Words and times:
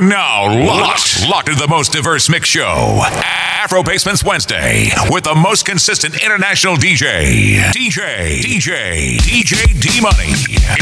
Now 0.00 0.46
locked, 0.66 1.28
locked. 1.28 1.48
in 1.48 1.56
the 1.56 1.68
most 1.68 1.92
diverse 1.92 2.28
mix 2.28 2.48
show, 2.48 3.00
Afro 3.04 3.84
Basements 3.84 4.24
Wednesday, 4.24 4.88
with 5.08 5.22
the 5.22 5.36
most 5.36 5.64
consistent 5.64 6.20
international 6.20 6.74
DJ, 6.74 7.70
DJ, 7.70 8.40
DJ, 8.40 9.18
DJ 9.18 9.80
D 9.80 10.00
Money 10.00 10.32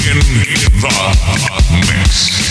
in, 0.08 0.18
the 0.80 0.88
mix 1.86 2.42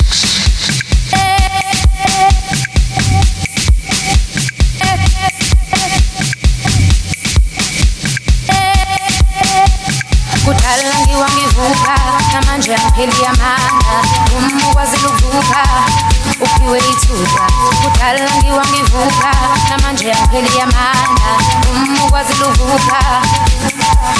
kiweituta 16.61 17.43
kudala 17.83 18.29
ngiwa 18.37 18.63
ngivuka 18.69 19.31
namanje 19.69 20.11
apheli 20.11 20.59
amandla 20.61 21.33
umukwazi 21.71 22.33
luvuka 22.39 22.99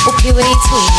uphiwe 0.10 0.44
ithuba 0.52 0.92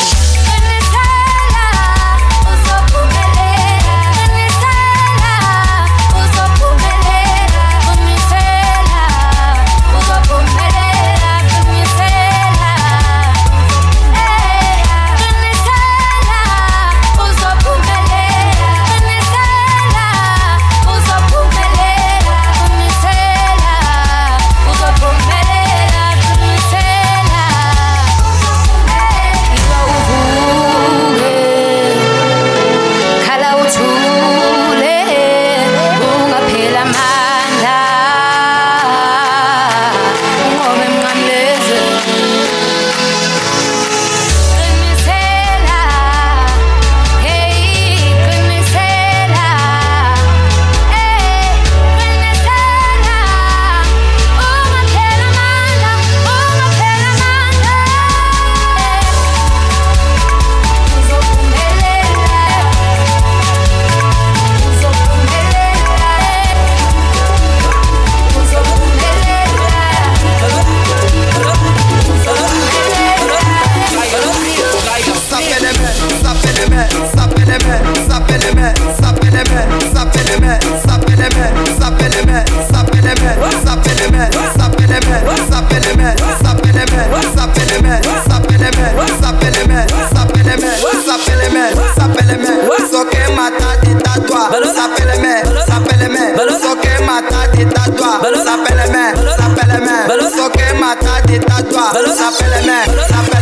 appelle 102.28 102.66
Mère, 102.66 103.06
ça 103.08 103.14
appelle 103.20 103.41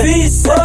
so 0.00 0.59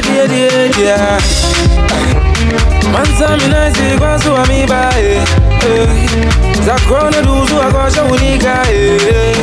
yako 0.00 0.08
ime 0.08 0.28
die 0.28 0.28
die 0.28 0.68
die. 0.70 0.96
Mansa 2.92 3.36
mi 3.36 3.48
na 3.48 3.68
isi 3.68 3.98
kwa 3.98 4.18
suwa 4.22 4.46
mi 4.46 4.66
ba 4.66 4.90
eh, 4.98 5.22
eh. 5.62 5.88
Zakrona 6.64 7.22
duzu 7.22 7.60
akosha 7.62 8.04
unika 8.04 8.62
eh. 8.72 9.36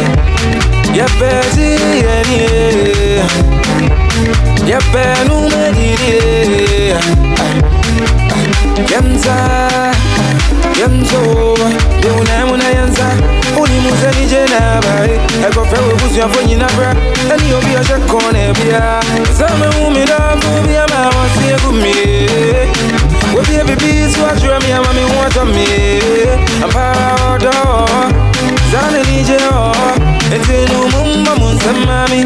Yepesi 0.95 1.61
yeni. 1.61 2.41
Yepe 4.67 5.05
nume 5.27 5.71
didi 5.73 6.11
eh. 6.11 6.97
Yenza 8.77 9.35
Yenzo 10.79 11.17
Yuna 12.03 12.45
muna 12.45 12.63
yenza 12.69 13.05
Uni 13.61 13.79
muze 13.79 14.19
ni 14.19 14.25
jena 14.27 14.81
bai 14.81 15.09
Eko 15.49 15.65
fewe 15.65 15.93
kusi 15.93 16.19
ya 16.19 16.29
fonyi 16.29 16.55
na 16.55 16.65
bra. 16.67 16.95
Eni 17.35 17.53
obi 17.53 17.73
ya 17.73 17.83
shakone 17.83 18.53
bia. 18.53 18.99
Zame 19.37 19.67
umida 19.87 20.15
kubia 20.17 20.85
ma 20.87 21.05
wasi 21.05 21.65
kumi 21.65 21.93
Webi 23.35 23.55
ebi 23.61 23.75
bisu 23.75 24.19
ajura 24.33 24.59
mi 24.59 24.71
ama 24.71 24.93
mi 24.93 25.01
wata 25.23 25.45
mi. 25.45 25.67
Ampara 26.63 27.15
odo 27.35 27.51
Zane 28.71 29.03
ni 29.11 29.23
je 29.23 29.37
o 29.51 29.71
Etinu 30.35 30.87
mumma 30.91 31.35
munsema 31.35 32.07
mi 32.09 32.25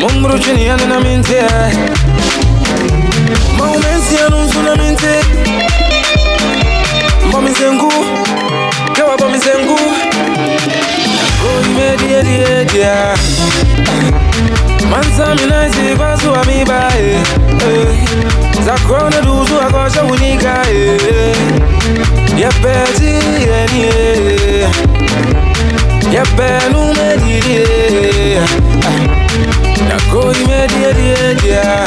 Mumbru 0.00 0.38
chini 0.38 0.66
yana 0.66 0.84
na 0.86 1.00
minti 1.00 1.34
maumezi 3.58 4.14
yanunzula 4.16 4.76
minze 4.76 5.20
mbomizengu 7.28 7.92
kewa 8.92 9.16
bomizengu 9.18 9.78
nagoimediyediyedya 11.16 13.14
oh, 13.88 14.86
mansaminazivazuwa 14.90 16.44
mibae 16.44 17.10
eh. 17.10 17.20
eh, 17.68 17.98
zakrona 18.64 19.20
duzuwa 19.20 19.64
kosha 19.70 20.04
unyikae 20.04 20.84
eh. 20.94 21.36
yapetiyeniye 22.38 23.92
yapenumedidiye 26.14 27.66
ah, 28.38 28.48
nagoimediyediyedya 29.88 31.86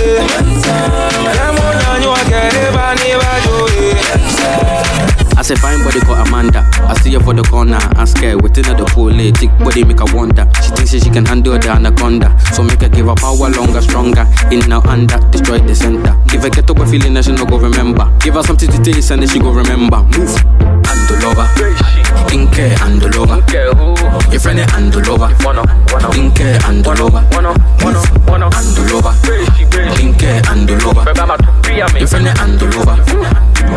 I 5.41 5.43
say 5.43 5.55
fine 5.55 5.83
body 5.83 5.99
called 6.01 6.27
Amanda. 6.27 6.69
I 6.83 6.93
see 7.01 7.13
her 7.13 7.19
for 7.19 7.33
the 7.33 7.41
corner. 7.41 7.79
I'm 7.97 8.05
scared. 8.05 8.43
Within 8.43 8.63
her 8.65 8.75
the 8.75 8.85
pole, 8.85 9.09
eh, 9.09 9.31
thick 9.31 9.49
body 9.57 9.83
make 9.83 9.97
her 9.97 10.15
wonder. 10.15 10.47
She 10.61 10.69
thinks 10.69 10.91
she 10.91 11.09
can 11.09 11.25
handle 11.25 11.57
the 11.57 11.67
anaconda. 11.67 12.37
So 12.53 12.61
make 12.61 12.79
her 12.81 12.89
give 12.89 13.07
her 13.07 13.15
power 13.15 13.49
longer, 13.49 13.81
stronger. 13.81 14.27
In 14.51 14.59
now 14.69 14.81
under, 14.85 15.17
destroy 15.31 15.57
the 15.57 15.73
center. 15.73 16.13
Give 16.27 16.43
her 16.43 16.49
get 16.51 16.69
up 16.69 16.77
a 16.77 16.85
feeling 16.85 17.15
that 17.15 17.25
she 17.25 17.31
no 17.31 17.47
go 17.47 17.57
remember. 17.57 18.05
Give 18.19 18.35
her 18.35 18.43
something 18.43 18.69
to 18.69 18.83
taste 18.83 19.09
and 19.09 19.23
then 19.23 19.29
she 19.29 19.39
go 19.39 19.51
remember. 19.51 20.03
Move. 20.13 20.80
And 20.91 21.07
the. 21.07 21.15
Inke 22.31 22.67
and 22.83 23.01
the. 23.01 23.07
Your 24.31 24.39
friend 24.39 24.59
and 24.59 24.91
the 24.91 24.99
lover. 25.07 25.29
Inke 26.11 26.59
and 26.67 26.83
the 26.83 26.91
lover. 26.99 27.23
Move. 27.31 27.95
And. 27.95 28.67
Inke 29.99 30.29
and 30.51 30.67
the. 30.67 30.73
Your 31.97 32.07
friend 32.07 32.27
and 32.27 32.59
the 32.59 32.65
lover. 32.75 32.97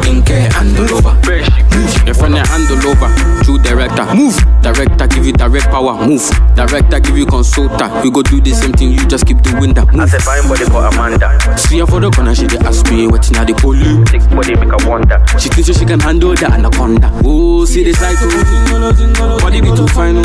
Inke 0.02 0.38
and 0.59 0.75
the. 0.75 0.83
Move. 0.83 2.06
Your 2.06 2.14
friend 2.14 2.35
and 2.37 2.66
the 2.68 2.75
lover. 2.85 3.11
True 3.44 3.59
director. 3.59 4.06
Move. 4.14 4.37
Director 4.62 5.06
give 5.09 5.26
you 5.26 5.33
direct 5.33 5.66
power. 5.66 5.94
Move. 6.06 6.23
Director 6.56 7.00
give 7.00 7.16
you 7.16 7.26
consultant. 7.26 8.02
We 8.02 8.11
go 8.11 8.23
do 8.23 8.40
the 8.40 8.52
same 8.54 8.73
thing. 8.73 8.92
You 8.92 9.06
just 9.06 9.26
keep 9.26 9.42
doing 9.42 9.75
that. 9.75 9.87
Move. 9.92 10.00
I 10.00 10.06
say 10.06 10.18
fine 10.18 10.49
body 10.49 10.64
for 10.64 10.85
Amanda. 10.85 11.59
See 11.59 11.78
her 11.78 11.87
for 11.87 12.00
the 12.00 12.11
corner, 12.11 12.35
she 12.35 12.47
dey 12.47 12.59
ask 12.64 12.90
me 12.90 13.06
what's 13.06 13.28
in 13.28 13.35
the 13.47 13.54
police. 13.54 14.09
Thick 14.11 14.23
body 14.30 14.54
make 14.56 14.71
her 14.73 14.88
wonder. 14.88 15.23
She 15.38 15.49
thinks 15.50 15.76
she 15.78 15.85
can 15.85 16.00
handle 16.00 16.35
the 16.35 16.47
anaconda. 16.47 17.03
Oh, 17.25 17.64
see 17.64 17.82
the 17.84 17.92
title. 17.92 18.28
Oh. 18.32 19.38
Body 19.40 19.61
be 19.61 19.68
too 19.75 19.87
fine. 19.88 20.16
oh. 20.18 20.25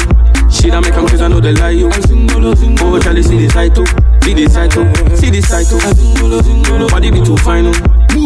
She 0.49 0.69
that 0.69 0.81
make 0.81 0.93
them 0.93 1.07
cause 1.07 1.21
I 1.21 1.27
know 1.27 1.39
they 1.39 1.53
lie 1.53 1.69
you. 1.71 1.89
Oh, 1.91 2.99
Charlie, 2.99 3.23
see 3.23 3.37
the 3.37 3.47
title. 3.51 3.85
Oh. 3.87 4.19
See 4.23 4.33
the 4.33 4.45
title. 4.49 4.85
See 5.15 5.29
the 5.29 5.41
title. 5.41 5.79
Body 6.89 7.11
be 7.11 7.21
too 7.23 7.37
fine. 7.37 7.67
oh. 7.67 7.73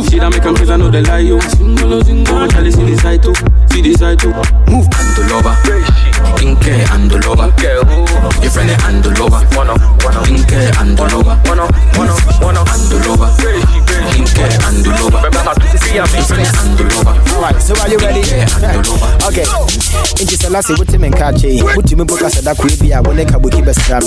She 0.10 0.20
that 0.20 0.32
make 0.32 0.44
them 0.44 0.56
cause 0.56 0.70
I 0.70 0.78
know 0.78 0.90
they 0.90 1.02
lie 1.02 1.20
you. 1.20 1.38
Oh, 1.38 2.48
Charlie, 2.50 2.72
see 2.72 2.84
the 2.84 2.96
title. 3.02 3.34
See 3.74 3.82
the 3.82 3.98
title. 3.98 4.30
Move. 4.70 4.86
And 4.86 5.04
lover. 5.34 5.56
Inke 6.46 6.86
and 6.94 7.10
the 7.10 7.18
lover. 7.26 7.50
Your 7.58 8.52
friend 8.52 8.70
and 8.70 9.04
the 9.04 9.10
lover. 9.18 9.42
Inke 10.30 10.70
and 10.78 10.94
the 10.94 11.04
lover. 11.10 11.34
And 11.42 11.58
the 12.90 12.98
lover. 13.10 13.30
Inke 14.14 14.46
and 14.62 14.86
the 14.86 14.92
lover. 15.02 15.22
Your 15.94 16.06
friend 16.06 16.46
and 16.46 16.78
the 16.78 16.86
lover. 16.94 17.24
Alright, 17.34 17.62
so 17.62 17.74
are 17.82 17.90
you 17.90 17.98
ready? 17.98 18.22
okay. 19.28 19.46
Inti 20.22 20.38
Selassie, 20.38 20.74
what 20.78 20.90
him 20.94 21.04
and 21.04 21.14
Kachi, 21.14 21.64
what 21.76 21.90
you 21.90 21.98
book 21.98 22.22
us 22.22 22.38
at 22.38 22.44
that 22.46 22.58
could 22.58 22.78
be 22.80 22.92
a 22.92 23.02
one 23.02 23.18
eka 23.18 23.42
buki 23.42 23.66
best 23.66 23.90
ram. 23.90 24.02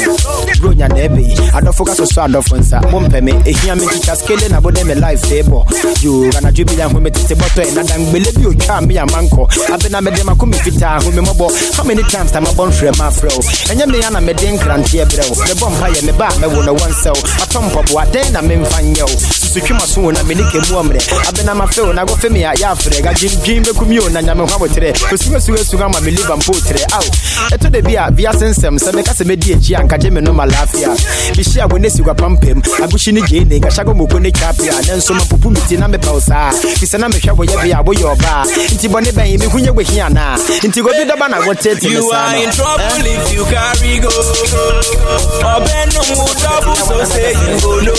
Brunya 0.63 0.89
Nebi, 0.89 1.35
I 1.53 1.61
don't 1.61 1.75
focus 1.75 1.99
on 2.01 2.07
sword 2.07 2.35
of 2.37 2.45
Fonsa, 2.47 2.81
Mumpeme, 2.89 3.35
a 3.45 3.51
here 3.51 3.75
me 3.75 3.87
teacher 3.91 4.15
scaling 4.15 4.53
about 4.55 4.75
them 4.75 4.91
a 4.91 4.95
life 4.95 5.23
table. 5.23 5.67
You 6.01 6.31
gonna 6.31 6.53
jubilee 6.53 6.87
when 6.95 7.03
me 7.03 7.11
take 7.11 7.27
the 7.27 7.37
bottle 7.37 7.67
and 7.67 7.91
I 7.91 7.99
believe 8.13 8.39
you 8.39 8.55
charm 8.55 8.87
me 8.87 8.97
a 8.97 9.07
manco. 9.07 9.49
I've 9.69 9.81
been 9.81 9.95
a 9.95 10.01
medema 10.01 10.37
kumi 10.39 10.57
fita, 10.59 11.03
who 11.03 11.11
me 11.13 11.23
mobo. 11.25 11.49
How 11.77 11.85
many 11.85 12.03
times 12.05 12.35
I'm 12.37 12.47
a 12.47 12.53
born 12.55 12.73
from 12.73 12.97
my 12.99 13.11
fro? 13.11 13.33
And 13.71 13.81
you 13.81 13.87
me 13.87 14.05
an 14.05 14.17
a 14.17 14.21
medin 14.21 14.57
here, 14.87 15.07
bro. 15.07 15.25
The 15.33 15.57
bomb 15.59 15.75
high 15.81 15.97
and 15.97 16.09
the 16.09 16.15
back, 16.17 16.37
me 16.41 16.47
wanna 16.47 16.73
one 16.73 16.93
cell. 16.93 17.17
A 17.17 17.47
tom 17.49 17.71
pop, 17.73 17.89
what 17.91 18.13
then 18.13 18.37
I'm 18.37 18.51
in 18.51 18.65
fan 18.67 18.95
yo. 18.95 19.07
Sukuma 19.07 19.85
soon, 19.89 20.17
I'm 20.17 20.31
in 20.31 20.41
a 20.41 20.47
muamre. 20.69 21.01
I've 21.27 21.35
been 21.35 21.49
a 21.49 21.55
my 21.55 21.67
phone, 21.67 21.99
I 21.99 22.05
go 22.05 22.15
for 22.17 22.31
me 22.31 22.45
a 22.45 22.53
yafre, 22.53 23.01
I 23.01 23.15
jim 23.15 23.33
jim 23.43 23.63
the 23.63 23.73
commune 23.73 24.17
and 24.17 24.29
I'm 24.29 24.41
a 24.41 24.47
hammer 24.47 24.69
today. 24.69 24.93
Kusuga 24.93 25.41
suga 25.41 25.89
ma 25.89 26.01
believe 26.01 26.29
I'm 26.29 26.41
potre 26.41 26.85
out. 26.93 27.09
Eto 27.53 27.71
de 27.71 27.83
bia 27.83 28.11
via 28.13 28.33
sensem, 28.33 28.79
se 28.79 28.93
me 28.93 29.03
kase 29.03 29.25
me 29.25 29.37
di 29.37 29.53
echi 29.55 29.75
anka 29.75 29.99
jeme 29.99 30.21
no 30.23 30.33
malafia. 30.33 30.93
Bishia 31.35 31.67
when 31.73 31.83
esi 31.85 32.03
gwa 32.03 32.15
pampem, 32.15 32.61
abushi 32.83 33.13
ni 33.13 33.23
jene, 33.23 33.61
ga 33.61 33.71
shago 33.71 33.95
moko 33.95 34.21
ne 34.21 34.31
chapia, 34.31 34.73
nenso 34.87 35.15
ma 35.15 35.25
pupu 35.25 35.51
miti 35.51 35.77
na 35.77 35.89
me 35.89 35.99
pausa. 35.99 36.53
Fisa 36.77 36.99
na 36.99 37.09
me 37.09 37.19
hwa 37.19 37.35
boye 37.35 37.57
bia 37.63 37.83
boye 37.83 38.05
oba. 38.05 38.45
Nti 38.73 38.89
bone 38.89 39.13
ben 39.13 39.27
yi 39.27 39.39
me 39.55 39.71
we 39.71 39.85
hia 39.85 40.09
na. 40.09 40.37
Nti 40.37 40.83
go 40.83 40.91
na 41.29 41.39
go 41.45 41.55
tete 41.55 41.89
You 41.89 42.11
are 42.11 42.37
in 42.37 42.51
trouble 42.51 43.07
if 43.07 43.33
you 43.33 43.45
carry 43.45 43.99
go. 44.01 44.09
Obeno 45.45 46.01
mu 46.09 46.27
double 46.43 46.77
so 46.77 47.05
say 47.05 47.33
you 47.33 47.61
go 47.61 47.81
no. 47.81 47.95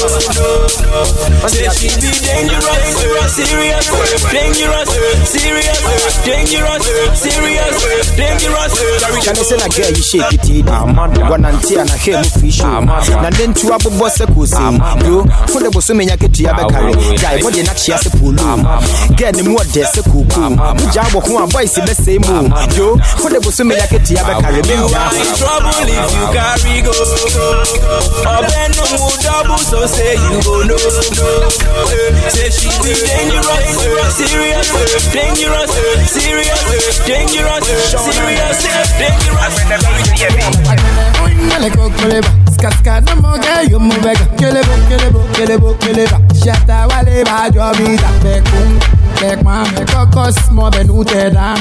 Say 1.48 1.70
she 1.78 1.90
be 2.02 2.10
dangerous, 2.26 3.36
serious, 3.36 3.88
dangerous, 4.32 4.90
serious, 5.26 6.18
dangerous, 6.26 6.86
serious, 7.16 8.08
dangerous. 8.16 9.26
Kane 9.26 9.44
se 9.44 9.56
na 9.58 9.68
girl 9.68 9.92
you 9.92 10.04
shake 10.04 10.34
it 10.34 10.50
in. 10.50 10.66
Wananti 11.30 11.76
na 11.76 11.86
hair 11.98 12.18
mu 12.24 12.30
free 12.40 12.52
show 12.52 12.82
Na 13.22 13.30
nentu 13.30 13.68
abobɔ 13.74 14.08
sɛ 14.10 14.26
kose 14.34 14.58
Bro, 15.00 15.24
fode 15.48 15.72
bo 15.74 15.80
so 15.80 15.94
menya 15.94 16.18
ketua 16.18 16.54
bɛkare 16.54 16.94
Guy, 17.22 17.38
bɔde 17.42 17.64
na 17.66 17.74
kyea 17.74 17.98
sɛ 17.98 18.10
polo 18.20 18.44
Girl 19.16 19.32
ne 19.36 19.42
mu 19.44 19.58
ɔdɛ 19.58 19.84
sɛ 19.94 20.02
koko 20.04 20.42
Wogya 20.80 21.02
abɔ 21.04 21.20
ho 21.38 21.44
a 21.44 21.48
boys 21.48 21.78
bɛsɛe 21.78 22.18
mu 22.26 22.50
Yo, 22.78 22.98
fode 23.22 23.38
bo 23.44 23.50
so 23.52 23.64
menya 23.64 23.88
ketua 23.88 24.22
bɛkare 24.26 24.62
You 24.66 24.86
are 24.90 25.16
in 25.16 25.30
trouble 25.38 25.90
if 25.94 26.12
you 26.14 26.26
carry 26.34 26.82
go. 26.82 26.92
Obeno 28.26 28.84
mu 28.98 29.10
double 29.22 29.58
so 29.58 29.86
say 29.86 30.16
you 30.18 30.42
go 30.42 30.64
no. 30.66 30.78
Say 32.34 32.50
she 32.50 32.70
be 32.82 32.94
dangerous, 33.06 33.70
serious, 34.18 34.68
dangerous, 35.14 35.70
serious, 36.10 36.98
dangerous, 37.06 37.64
serious, 38.02 38.58
dangerous. 38.98 39.56
Dale 41.50 41.70
cocoleba, 41.72 42.30
skaska 42.54 43.02
na 43.02 43.16
moga 43.16 43.62
yo 43.70 43.80
mubega 43.80 44.26
Kelebo, 44.38 44.74
kelebo, 44.90 45.20
kelebo, 45.34 45.74
keleba 45.76 46.20
Shata 46.44 46.88
wale 46.88 47.24
ba 47.24 47.50
jo 47.50 47.62
vida 47.78 48.10
Bekum, 49.20 49.44
bekma, 49.44 49.64
bekoko 49.76 50.32
smo 50.32 50.70
benute 50.70 51.30
da 51.34 51.56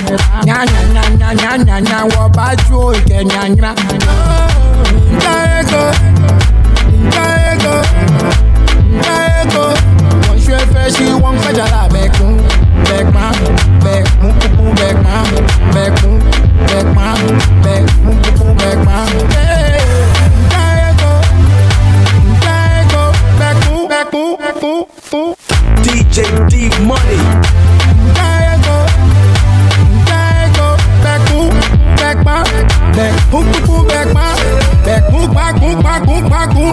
Nya 0.44 0.64
nya 0.64 0.82
nya 0.92 1.02
nya 1.18 1.32
nya 1.34 1.56
nya 1.64 1.80
nya 1.80 2.04
Wo 2.04 2.28
ba 2.28 2.54
jo 2.68 2.92
ike 2.92 3.24
nya. 3.24 3.48
Nya 3.48 3.74
Nkaego, 5.16 5.82
nkaego, 7.06 7.74
nkaego 8.96 9.64
Wọ́n 10.26 10.38
ṣe 10.44 10.58
fẹ́ 10.72 10.86
ṣí 10.94 11.06
wọ́n 11.22 11.34
ń 11.34 11.38
fẹ́jàlá 11.44 11.82
bẹ̀kún 11.94 12.34
bẹ̀kmá 12.88 13.24
bẹ̀kún 13.84 14.32
kúkú 14.40 14.64
bẹ̀kmá 14.78 15.14
bẹ̀kún 15.74 16.14
bẹ̀kmá 16.68 17.06
bẹ̀kún 17.64 18.16
kúkú 18.22 18.46
bẹ̀kmá. 18.60 18.96
Nkaego, 20.42 21.12
nkaego, 22.32 23.02
bẹ̀kún 23.40 23.80
bẹ̀kún 23.90 24.28
bẹ̀kún 24.42 24.78
bẹ̀kún. 26.16 26.48
DJ 26.48 26.50
D 26.50 26.82
Money. 26.88 27.20
Nkaego, 28.06 28.76
nkaego, 29.96 30.68
bẹ̀kún 31.04 31.50
bẹ̀kmá 32.00 32.36
bẹ̀kún 32.96 33.44
kúkú 33.52 33.76
bẹ̀kmá 33.88 34.22
bẹ̀kún 34.86 35.24
gbàkún 35.32 35.74
gbàkún 35.80 36.20
gbàkún. 36.28 36.72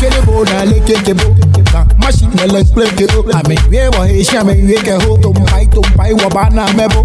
Kelebo 0.00 0.44
na 0.44 0.64
le 0.64 0.78
kekebo. 0.86 1.26
Machine 2.00 2.34
na 2.36 2.44
le 2.52 2.60
kpekebo. 2.64 3.18
Àmì 3.38 3.54
ìwé 3.66 3.82
wọ̀ 3.94 4.06
iṣẹ́ 4.20 4.40
àmì 4.40 4.52
ìwé 4.62 4.76
kẹ̀hó. 4.86 5.10
Tompai 5.22 5.64
tompai 5.74 6.12
wọ̀ 6.18 6.30
bá 6.34 6.44
na 6.56 6.64
mẹ́bó. 6.76 7.00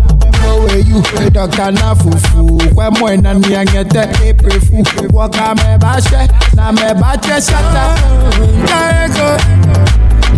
Owe 0.50 0.76
you, 0.89 1.00
dọ̀kítà 1.36 1.65
náà 1.78 1.93
fùfù. 2.02 2.41
Kwẹ́mọ̀ 2.76 3.10
iná 3.15 3.32
ni 3.34 3.47
ẹ̀yẹ́tẹ́. 3.62 4.06
April 4.30 4.60
fool, 4.65 4.84
mẹ́ 5.60 5.78
bá 5.84 5.93
ṣẹ́. 6.08 6.23
Na 6.58 6.65
mẹ́ 6.71 6.93
bá 7.02 7.10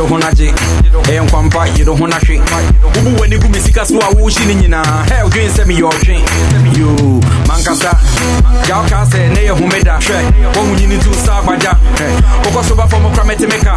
ah. 0.00 0.06
do 0.06 0.06
ho 0.06 0.18
na 0.18 0.30
gye 0.32 0.52
ɛyɛ 1.08 1.20
nkwampa 1.26 1.66
yi 1.76 1.84
do 1.84 1.94
ho 1.94 2.06
na 2.06 2.16
hwe 2.24 2.40
wobu 2.94 3.10
w'ani 3.20 3.36
gu 3.38 3.48
me 3.48 3.58
sika 3.60 3.84
so 3.84 3.98
a 3.98 4.08
wohyi 4.16 4.46
ne 4.46 4.54
nyinaa 4.54 5.04
hɛ 5.08 5.22
wodwen 5.24 5.50
sɛ 5.50 5.64
meyɛ 5.66 5.84
ɔtwe 5.88 6.16
yo 6.78 7.20
mankasa. 7.48 7.92
Gya 8.64 8.76
wokaa 8.80 9.04
sɛ 9.04 9.28
ne 9.34 9.40
yɛ 9.48 9.52
homeda 9.58 9.98
hwɛ 10.00 10.16
woahu 10.54 10.74
nyini 10.76 10.96
to 11.02 11.12
sa 11.14 11.40
agbagya 11.40 11.72
wokɔ 12.44 12.64
so 12.64 12.74
bafɔ 12.74 13.00
mo 13.02 13.10
kora 13.10 13.24
mɛte 13.24 13.46
meka 13.48 13.74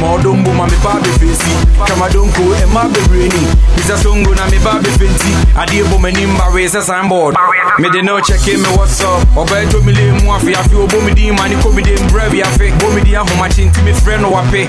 ma 0.00 0.06
ɔdɔ 0.16 0.30
mbo 0.36 0.52
ma 0.52 0.66
meba 0.66 0.92
bɛfɛsi 1.00 1.52
kamadonko 1.86 2.42
ɛma 2.62 2.82
bebree 2.92 3.28
ni 3.32 3.42
bisa 3.76 3.96
songo 3.96 4.34
na 4.36 4.44
meba 4.52 4.72
bɛfɛnti 4.84 5.32
adeɛ 5.56 5.84
bɔ 5.88 5.96
m'anim 5.98 6.36
bawee 6.36 6.68
sɛ 6.68 6.82
signboard. 6.82 7.36
Mede 7.78 8.02
ne 8.04 8.10
ɔkyɛke 8.12 8.58
me 8.58 9.92
mele 9.92 10.12
mu 10.22 10.30
afeafe 10.32 10.74
ɔbɔ 10.74 11.04
me 11.04 11.12
din 11.14 11.34
ma 11.34 11.46
ne 11.48 11.56
kɔ 11.56 11.74
me 11.74 11.82
de 11.82 11.94
mbrɛ 11.96 12.30
wiafe 12.32 12.72
bɔ 12.80 12.94
me 12.94 13.00
din 13.02 13.14
ahomakye 13.14 13.70
nti 13.70 13.80
mefrɛ 13.84 14.20
no 14.20 14.30
wape 14.30 14.68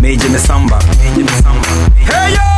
megye 0.00 0.28
me 0.28 0.38
samba. 0.38 0.78
Megye 0.98 1.24
me 1.24 1.32
samba. 1.42 1.68
Hey 2.06 2.34
yo 2.34 2.57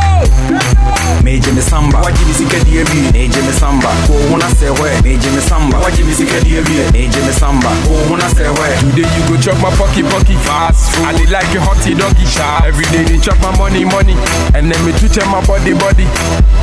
Meje 1.23 1.51
me 1.51 1.61
samba 1.61 1.99
Waji 2.01 2.25
mi 2.25 2.33
sika 2.33 2.57
die 2.65 2.83
bi 2.83 3.11
Meje 3.13 3.41
me 3.41 3.51
samba 3.53 3.89
Ko 4.07 4.13
huna 4.29 4.49
se 4.55 4.67
hwe 4.67 4.89
Meje 5.03 5.29
me 5.29 5.41
samba 5.41 5.77
Waji 5.79 6.03
mi 6.03 6.13
sika 6.13 6.39
die 6.41 6.61
bi 6.61 6.75
Meje 6.93 7.19
me 7.25 7.31
samba 7.33 7.69
Ko 7.85 7.93
huna 8.09 8.29
se 8.29 8.43
hwe 8.47 8.67
Today 8.81 9.05
you 9.15 9.23
go 9.29 9.37
chop 9.41 9.57
my 9.61 9.69
pocky 9.77 10.01
pocky 10.03 10.35
fast 10.47 10.91
food. 10.95 11.05
I 11.05 11.13
dey 11.13 11.27
like 11.29 11.53
a 11.55 11.59
hotty 11.61 11.93
doggy 11.97 12.25
sharp. 12.25 12.65
Every 12.65 12.85
day 12.89 13.03
they 13.03 13.19
chop 13.19 13.37
my 13.41 13.53
money 13.57 13.85
money, 13.85 14.15
and 14.57 14.67
then 14.71 14.79
me 14.85 14.91
twitch 14.97 15.17
my 15.29 15.39
body 15.45 15.73
body. 15.77 16.03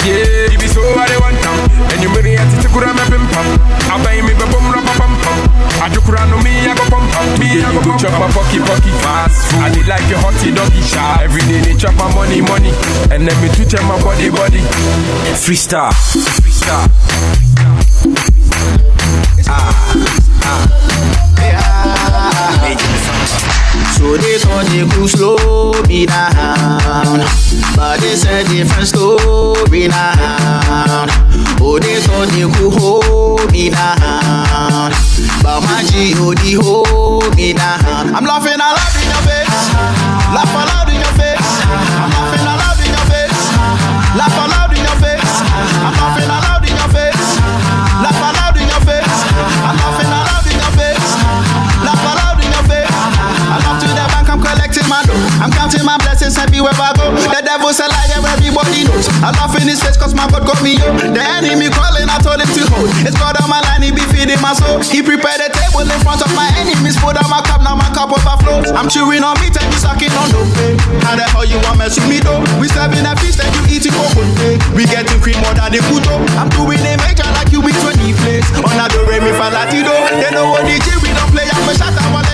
Yeah, 0.05 0.51
if 0.53 0.61
it's 0.63 0.75
so 0.75 0.83
I 0.99 1.07
dey 1.09 1.19
want 1.23 1.39
them, 1.41 1.57
and 1.95 1.99
you 2.03 2.11
marry 2.11 2.35
at 2.37 2.49
it 2.59 2.67
kura 2.75 2.91
me 2.93 3.03
pim 3.09 3.23
pam. 3.33 3.47
I 3.89 3.97
buy 4.03 4.19
me 4.21 4.35
be 4.35 4.45
bum 4.51 4.67
rapa 4.75 4.93
pam 4.99 5.15
pam. 5.23 5.39
I 5.81 5.87
do 5.95 6.01
kura 6.03 6.27
no 6.27 6.37
me 6.43 6.51
I 6.67 6.75
go 6.75 6.85
pam 6.91 7.07
pam. 7.15 7.27
Me 7.39 7.63
I 7.63 7.71
go 7.71 7.95
chop 7.97 8.13
my 8.19 8.27
pocky 8.35 8.59
pocky 8.61 8.93
fast 9.01 9.49
food. 9.55 9.63
I 9.63 9.69
dey 9.73 9.85
like 9.87 10.05
a 10.11 10.17
hotty 10.19 10.51
doggy 10.55 10.83
sharp. 10.83 11.23
Every 11.23 11.43
day 11.47 11.61
they 11.63 11.75
chop 11.79 11.95
my 11.97 12.11
money 12.15 12.43
money, 12.43 12.75
and 13.15 13.25
then 13.25 13.37
me 13.41 13.49
twitch 13.55 13.68
my 13.77 14.03
body 14.03 14.31
body. 14.31 14.61
Freestyle 15.37 15.93
Freestyle 15.93 16.89
ah, 19.47 19.95
ah. 20.45 20.79
So 23.99 24.17
they 24.17 24.39
thought 24.39 24.65
they 24.71 24.87
could 24.89 25.11
slow 25.11 25.73
me 25.87 26.07
down, 26.07 27.21
but 27.77 28.01
it's 28.03 28.25
a 28.25 28.45
different 28.49 28.89
story 28.89 29.89
now. 29.89 31.07
Oh, 31.61 31.79
they 31.79 32.01
thought 32.01 32.29
they 32.29 32.49
could 32.49 32.73
hold 32.73 33.53
me 33.53 33.69
down, 33.69 34.93
but 35.43 35.61
my 35.61 35.85
G.O.D. 35.85 36.55
hold 36.55 37.37
me 37.37 37.53
down. 37.53 38.15
I'm 38.15 38.25
laughing 38.25 38.61
out 38.61 38.77
loud 38.79 38.97
in 38.97 39.09
your 39.11 39.23
face, 39.29 39.75
laugh 40.33 40.57
out 40.57 40.89
in 40.89 40.95
your 40.95 41.13
face. 41.19 41.28
My 54.89 55.05
dough. 55.05 55.17
I'm 55.39 55.53
counting 55.53 55.85
my 55.85 56.01
blessings 56.01 56.41
everywhere 56.41 56.75
I 56.75 56.97
go. 56.97 57.13
The 57.15 57.41
devil's 57.45 57.79
a 57.79 57.87
liar, 57.87 58.19
everybody 58.25 58.89
knows. 58.89 59.07
I 59.23 59.31
laugh 59.37 59.55
in 59.61 59.69
his 59.69 59.85
face 59.85 60.01
cause 60.01 60.17
my 60.17 60.27
God 60.33 60.49
got 60.49 60.59
me 60.65 60.81
yo. 60.81 60.89
The 61.13 61.23
enemy 61.23 61.69
calling, 61.69 62.09
I 62.09 62.19
told 62.25 62.41
him 62.41 62.49
to 62.49 62.63
hold. 62.73 62.89
It's 63.05 63.15
God 63.21 63.37
on 63.39 63.49
my 63.53 63.61
line, 63.69 63.85
he 63.85 63.93
be 63.93 64.03
feeding 64.09 64.41
my 64.41 64.57
soul. 64.57 64.81
He 64.83 65.05
prepared 65.05 65.45
a 65.45 65.49
table 65.53 65.85
in 65.85 66.01
front 66.03 66.25
of 66.25 66.33
my 66.35 66.49
enemies. 66.59 66.97
Put 66.99 67.21
on 67.21 67.29
my 67.29 67.45
cup, 67.45 67.63
now 67.63 67.77
my 67.77 67.89
cup 67.93 68.11
overflows. 68.11 68.73
I'm 68.73 68.89
chewing 68.89 69.23
on 69.23 69.37
meat 69.45 69.55
and 69.55 69.69
you 69.69 69.79
sucking 69.79 70.13
on 70.17 70.33
dope. 70.33 70.51
How 71.05 71.15
the 71.15 71.29
hell 71.31 71.45
you 71.45 71.61
want 71.69 71.79
mess 71.79 72.01
with 72.01 72.09
me 72.09 72.19
though? 72.25 72.41
We 72.59 72.67
serving 72.73 73.05
a 73.05 73.13
feast 73.21 73.45
and 73.45 73.53
you 73.55 73.79
eating 73.79 73.95
coconut. 73.95 74.59
We 74.73 74.89
getting 74.89 75.21
cream 75.21 75.39
more 75.45 75.55
than 75.55 75.71
the 75.71 75.81
puto. 75.87 76.17
I'm 76.41 76.49
doing 76.57 76.81
a 76.81 76.97
major 77.05 77.29
like 77.37 77.53
you 77.53 77.61
with 77.61 77.77
20 77.85 78.01
plates. 78.25 78.49
On 78.65 78.77
a 78.77 78.87
do 78.89 79.05
re 79.05 79.21
mi 79.21 79.33
fa 79.37 79.53
latido. 79.53 79.93
They 80.17 80.33
know 80.33 80.49
what 80.51 80.65
DJ 80.65 80.97
we 81.05 81.13
don't 81.13 81.31
play. 81.31 81.47
I'm 81.47 81.69
a 81.69 81.73
shot, 81.77 81.95
I'm 81.95 82.17
a 82.17 82.28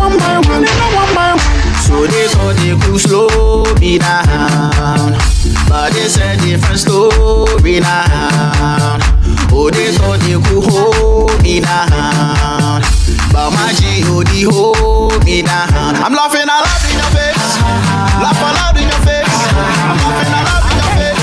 I'm 0.00 0.12
a 0.12 0.18
killing 0.18 0.18
them 0.18 0.18
one 0.18 0.18
by 0.18 0.38
one, 0.38 0.64
one 0.94 1.14
by 1.14 1.30
one. 1.32 1.40
So 1.84 2.06
they 2.06 2.26
thought 2.28 2.56
they 2.56 2.74
could 2.80 3.00
slow 3.00 3.64
me 3.80 3.98
down, 3.98 5.12
but 5.68 5.92
it's 5.96 6.16
a 6.16 6.36
different 6.40 6.80
story 6.80 7.80
now. 7.80 8.98
Oh, 9.52 9.70
they 9.70 9.92
thought 9.92 10.18
they 10.20 10.34
could 10.34 10.64
hold 10.64 11.42
me 11.42 11.60
down, 11.60 12.82
but 13.32 13.50
my 13.52 13.72
G.O.D. 13.76 14.44
hold 14.50 15.24
me 15.24 15.42
down. 15.42 15.94
I'm 16.02 16.12
laughing 16.12 16.48
out 16.48 16.64
loud 16.64 16.84
in 16.90 16.96
your 16.98 17.10
face, 17.14 17.58
laugh 18.18 18.42
out 18.42 18.76
in 18.76 18.88
your 18.88 19.00
face. 19.06 19.28
I'm 19.30 19.98
laughing 20.02 20.34
out 20.34 20.44
loud 20.48 20.66
in 20.66 20.78
your 20.80 20.92
face, 20.98 21.22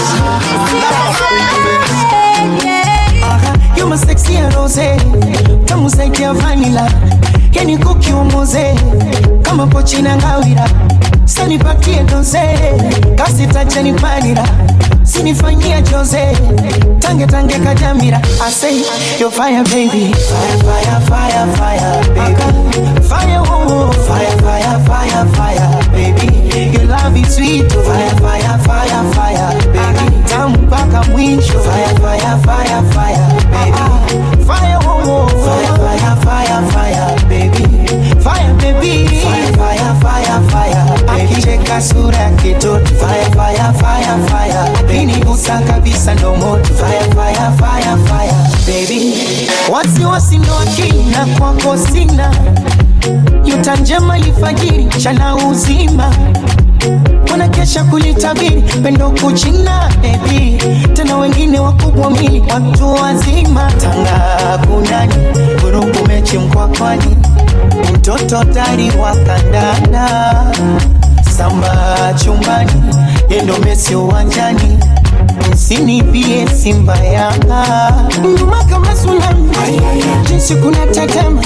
laugh 0.79 1.19
out 1.19 1.33
in 1.51 2.55
your 2.55 2.71
face. 2.71 3.77
You 3.77 3.85
must 3.87 4.05
sexy 4.07 4.37
rose 4.55 4.97
Tamu 5.65 5.89
zaidi 5.89 6.21
ya 6.21 6.33
vanilla 6.33 6.89
Yani 7.53 7.77
kuki 7.77 8.11
umuze 8.13 8.75
Kama 9.43 9.67
pochi 9.67 10.01
na 10.01 10.15
ngawira 10.17 10.69
doze 12.03 12.39
Kasi 13.17 13.47
tacha 13.47 13.81
Sinifanyia 15.03 15.81
jose. 15.81 16.37
Tange 16.99 17.27
tange 17.27 17.59
kajamira. 17.59 18.21
I 18.39 18.49
say 18.49 18.83
you're 19.19 19.31
fire 19.31 19.63
baby. 19.63 20.13
Fire 20.13 20.57
fire 20.63 20.99
fire 21.09 21.47
fire 21.57 22.03
baby. 22.15 23.01
Fire 23.09 23.41
oh, 23.41 23.65
oh 23.67 23.89
oh 23.89 23.91
Fire 24.07 24.37
fire 24.39 24.79
fire 24.85 25.25
fire 25.35 25.91
baby. 25.91 26.77
Your 26.77 26.85
love 26.85 27.17
is 27.17 27.35
sweet 27.35 27.65
oh. 27.71 27.81
Fire 27.83 28.15
fire 28.21 28.57
fire 28.63 29.03
fire 29.13 29.51
baby. 29.73 30.29
Tamu 30.29 30.57
mpaka 30.57 31.03
mwisho 31.03 31.59
Fire 31.59 31.95
fire 31.99 32.37
fire 32.45 32.81
fire 32.93 33.27
baby 33.51 33.71
ah, 33.73 33.85
ah, 33.85 33.95
ah. 33.95 34.00
Akicheka 41.07 41.81
sura 41.81 42.17
ya 42.17 42.29
Fire 42.87 43.25
fire 43.31 43.73
fire 43.77 44.27
fire. 44.27 44.87
Kabisa 45.67 46.13
ndo 46.15 46.35
moto 46.35 46.73
ndo 50.37 50.53
akina 50.59 51.25
na 51.25 51.25
kwako 51.39 51.77
sina. 51.77 52.31
Yuta 53.45 53.75
njema 53.75 54.17
lifajiri 54.17 54.85
chana 54.85 55.35
uzima 55.35 56.13
wanakesha 57.31 57.83
kulitabiri 57.83 58.61
pendo 58.83 59.09
kuchina 59.09 59.89
bebi 60.01 60.57
tena 60.93 61.17
wengine 61.17 61.59
wakubwa 61.59 62.11
mili 62.11 62.43
watu 62.53 62.93
wazima 62.93 63.71
tanga 63.71 64.57
kunani. 64.67 65.13
Vurugu 65.61 66.07
mechi 66.07 66.37
mkwakwani 66.37 67.17
mtoto 67.93 68.43
tari 68.43 68.91
wa 69.03 69.15
kandanda 69.15 70.35
samba 71.37 71.97
chumbani 72.23 72.71
yendo 73.29 73.57
mesi 73.57 73.95
uwanjani 73.95 74.79
msinipie 75.53 76.47
simba 76.47 76.97
yanga. 76.97 77.93
Nduma 78.33 78.63
kama 78.63 78.87
tsunami 78.93 79.51
jinsi 80.27 80.55
kuna 80.55 80.87
tetema. 80.87 81.41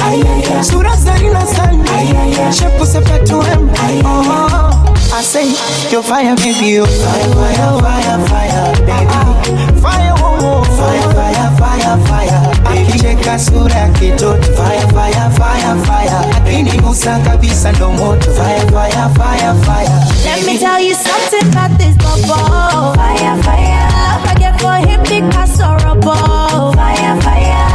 Sura 0.61 0.95
zarina 0.95 1.45
sana 1.47 2.51
shepu 2.53 2.85
sepetuem 2.85 3.69
oh. 4.05 4.94
I 5.13 5.21
say 5.21 5.47
you're 5.91 6.03
fire, 6.03 6.35
baby. 6.35 6.67
You're 6.75 6.85
fire, 6.85 7.29
fire, 7.33 7.79
fire, 7.79 8.19
fire, 8.27 8.75
baby. 8.85 9.79
Fire, 9.81 10.13
oh, 10.17 10.37
oh, 10.41 10.63
fire, 10.75 11.09
fire, 11.15 11.51
fire, 11.57 11.97
fire, 12.07 12.41
baby. 12.63 12.91
Akicheka 12.91 13.39
sura 13.39 13.75
ya 13.75 13.89
kitoto. 13.89 14.43
Fire, 14.55 14.87
fire, 14.89 15.29
fire, 15.37 15.75
fire. 15.85 16.19
Akinigusa 16.37 17.19
kabisa 17.19 17.71
ndo 17.71 17.91
moto. 17.91 18.31
Fire, 18.33 18.67
fire, 18.71 19.09
fire, 19.15 19.53
fire. 19.63 20.05
Let 20.25 20.45
me 20.45 20.57
tell 20.59 20.79
you 20.81 20.93
something 20.95 21.47
about 21.51 21.77
this 21.77 21.95
bubble. 21.97 22.93
Fire, 22.95 23.43
fire. 23.43 23.87
Love 23.95 24.27
I 24.27 24.35
get 24.37 24.59
for 24.59 24.73
him 24.73 25.01
because 25.03 25.59
horrible. 25.61 26.73
Fire, 26.73 27.21
fire. 27.21 27.74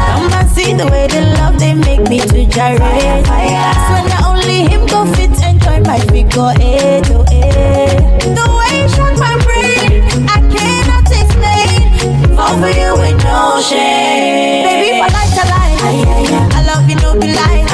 See 0.70 0.76
the 0.76 0.87
way 0.87 1.09
they 1.09 1.26
love 1.35 1.59
they 1.59 1.74
make 1.74 2.09
me 2.09 2.20
to 2.20 2.46
gyrate. 2.46 3.26
Fire. 3.26 3.74
So 3.90 3.94
not 4.06 4.22
only 4.30 4.70
him 4.70 4.87
go 4.87 5.04
fit 5.14 5.35
and 5.42 5.59
enjoy 5.59 5.80
my 5.83 5.98
figure 5.98 6.54
eight 6.62 7.02
to 7.11 7.26
eight. 7.35 7.98
The 8.38 8.46
way 8.54 8.72
you 8.78 8.88
shock 8.94 9.18
my 9.18 9.35
brain, 9.42 10.06
I 10.30 10.38
cannot 10.54 11.11
explain. 11.11 12.38
Fall 12.38 12.54
for 12.62 12.70
you 12.70 12.94
with 13.02 13.18
no 13.26 13.59
shame. 13.66 14.62
Baby, 14.62 15.02
for 15.02 15.11
life 15.11 15.35
to 15.38 15.44
life. 15.50 16.54
I 16.54 16.62
love 16.70 16.88
you, 16.88 16.94
no 17.02 17.18
be 17.18 17.35
lie. 17.35 17.66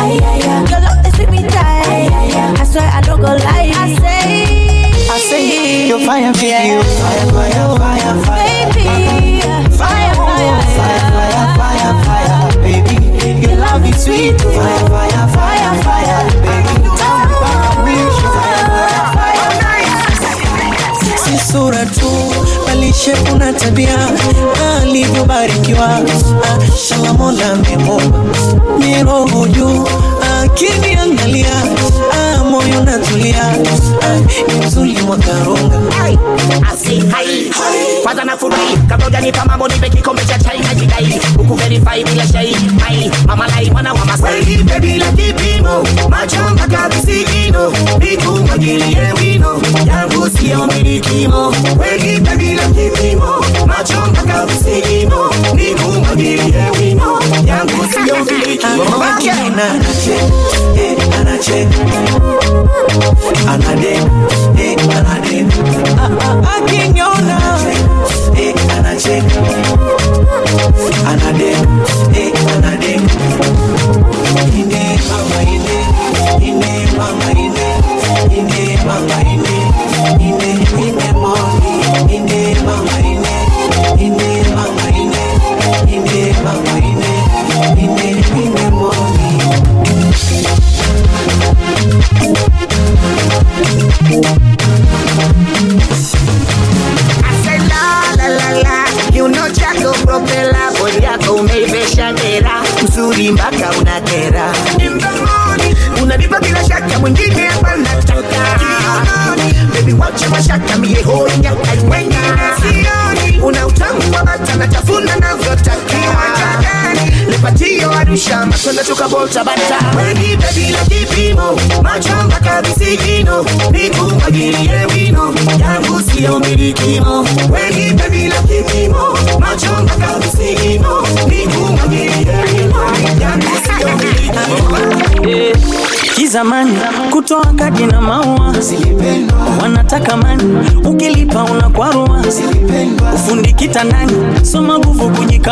Your 0.72 0.80
love 0.80 1.04
is 1.04 1.18
with 1.18 1.28
me 1.28 1.42
tight. 1.52 2.08
I 2.56 2.64
swear 2.64 2.88
I 2.88 3.02
don't 3.02 3.20
go 3.20 3.28
lie. 3.28 3.76
I 3.76 3.94
say, 4.00 5.10
I 5.12 5.18
say 5.18 5.88
you're 5.88 6.00
fire, 6.00 6.32
baby. 6.32 6.72
You're 6.72 6.82
fire, 6.82 7.28
fire, 7.28 7.76
fire, 7.76 8.24
fire. 8.24 8.45
sweet. 13.96 14.40
Fire, 14.40 14.86
fire, 14.88 15.28
fire, 15.34 15.82
fire, 15.82 16.24
baby. 16.42 16.76
Sura 21.52 21.84
tu 21.86 22.10
balishe 22.66 23.12
kuna 23.16 23.52
tabia. 23.52 23.98
Alivyobarikiwa 24.82 26.00
shala 26.88 27.12
mola 27.12 27.56
memoba 27.56 28.18
juu 29.48 29.84
akiniangalia 30.44 31.50
moyo 32.50 32.80
natulia 32.84 33.56
ni 34.48 34.66
mzuri 34.66 34.98
mwakarunga 35.06 35.80
kwanza 38.06 38.24
nafurahi 38.24 38.76
kabla 38.88 39.04
hujanipa 39.06 39.44
mambo 39.44 39.68
nipe 39.68 39.90
kikombe 39.90 40.24
cha 40.24 40.38
chai 40.38 40.58
na 40.58 40.74
jidai 40.74 41.20
huku 41.36 41.54
verify 41.54 42.04
bila 42.04 42.26
shai? 42.26 42.56
Mai 42.80 43.10
mama 43.26 43.46
lai 43.48 43.70
mwana 43.70 43.92
wa 43.92 44.04
masai 44.04 44.44
Nipe 44.44 44.80
bila 44.80 45.06
kipimo 45.12 45.84
macho 46.08 46.36
mpaka 46.54 46.88
visigino 46.88 47.72
nikumwagilie 47.98 49.12
wino 49.20 49.60
yangu 49.86 50.28
sio 50.30 50.66
milikimo 50.66 51.54
Nipe 52.02 52.36
bila 52.36 52.62
kipimo 52.68 53.44
macho 53.66 54.06
mpaka 54.10 54.46
visigino 54.46 55.30
nikumwagilie 55.54 56.64
wino 56.80 57.18
yangu 57.44 57.84
sio 57.92 58.24
milikimo 58.24 59.04
Anache, 59.04 59.30
anache 61.20 61.68
Anade, 63.48 64.00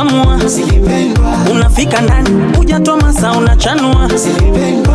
kujikamua 0.02 0.38
unafika 1.52 2.00
ndani 2.00 2.57
hujatoa 2.57 2.96
masa 2.96 3.33
unachanua. 3.33 4.11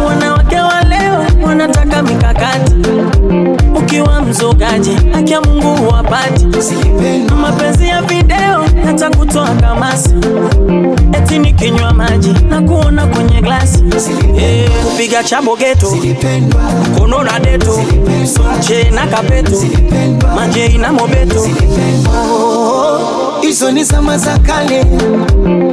Wanawake 0.08 0.56
wa 0.60 0.82
leo 0.82 1.26
wanataka 1.46 2.04
mikakati. 2.04 2.74
Ukiwa 3.76 4.22
mzogaji 4.22 4.98
akia 5.14 5.42
mungu 5.42 5.76
huwapati. 5.76 6.48
Mapenzi 7.42 7.88
ya 7.88 8.02
video 8.02 8.66
hata 8.86 9.10
kutoa 9.10 9.50
kamasi. 9.50 10.10
Eti 11.14 11.40
nikinywa 11.40 11.94
maji 11.94 12.34
na 12.50 12.62
kuona 12.62 13.08
kwenye 13.08 13.42
glasi. 13.42 13.84
Eh, 14.38 14.70
kupiga 14.92 15.24
chabo 15.24 15.56
geto 15.56 15.88
kono 16.98 17.24
na 17.24 17.40
deto. 17.40 17.80
Che 18.68 18.92
na 18.92 19.08
kapeto. 19.08 19.52
Majei 20.36 20.78
na 20.78 20.94
mobeto 20.94 21.48
hizo 23.42 23.72
ni 23.72 23.84
zama 23.84 24.18
za 24.18 24.38
kale. 24.40 24.86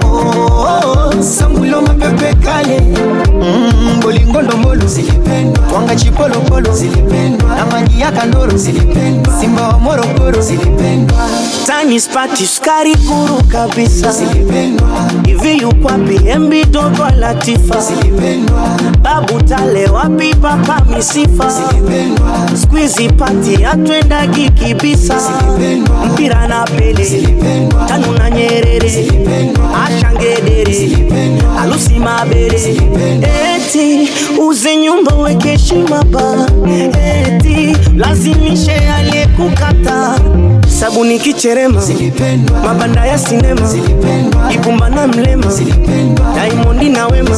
Oh, 0.05 1.22
sangulo 1.22 1.83
mapepe 1.83 2.35
kale. 2.44 2.81
Mm, 2.81 4.00
bolingo 4.02 4.42
ndombolo 4.42 4.83
twanga 5.70 5.96
chipolopolo 5.96 6.68
na 7.57 7.66
maji 7.66 8.00
ya 8.00 8.12
kandoro. 8.12 8.59
Simba 9.40 9.68
wa 9.68 9.79
morogoro. 9.79 10.42
Tani 11.66 12.00
spati 12.00 12.46
sukari 12.46 12.96
kuru 12.96 13.42
kabisa. 13.48 14.12
Hivi 15.26 15.59
yukwapi 15.62 16.20
embi 16.29 16.64
dogo 16.64 17.07
latifa 17.18 17.83
babu 19.02 19.42
tale 19.42 19.87
wapi? 19.88 20.35
Papa 20.35 20.83
misifa. 20.96 21.52
Skwizi 22.62 23.09
pati 23.09 23.64
atwendagi 23.64 24.50
kibisa 24.50 25.14
mpira 26.12 26.48
na 26.48 26.64
pele. 26.64 27.05
Tanu 27.05 27.55
na 28.18 28.30
nyerere. 28.30 29.06
Ashangedere 29.86 30.90
alusi 31.60 31.94
mabere. 31.98 32.76
Eti 33.56 34.08
uze 34.48 34.76
nyumba 34.76 35.14
weke 35.14 35.48
heshima 35.48 36.02
ba 36.04 36.46
eti 37.26 37.76
lazimishe 37.96 38.72
aliyekukata. 38.98 40.18
Sabuni 40.80 41.18
kicherema. 41.18 41.82
Mabanda 42.64 43.06
ya 43.06 43.18
sinema. 43.18 43.68
Ibumba 44.54 44.88
na 44.90 45.06
mlema. 45.06 45.46
Daimondi 46.34 46.88
na 46.88 47.06
wema 47.06 47.36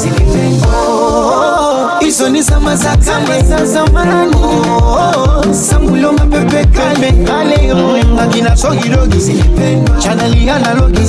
hizo 2.01 2.29
ni 2.29 2.43
zama 2.43 2.77
za 2.77 2.97
kale 2.97 3.43
za 3.43 3.65
zamani 3.67 4.37
sambulo 5.53 6.13
mapepe 6.13 6.65
kale 6.65 7.13
kale 7.13 7.75
akina 8.23 8.57
sogidogi 8.57 9.35
chanali 9.99 10.51
analogi 10.51 11.01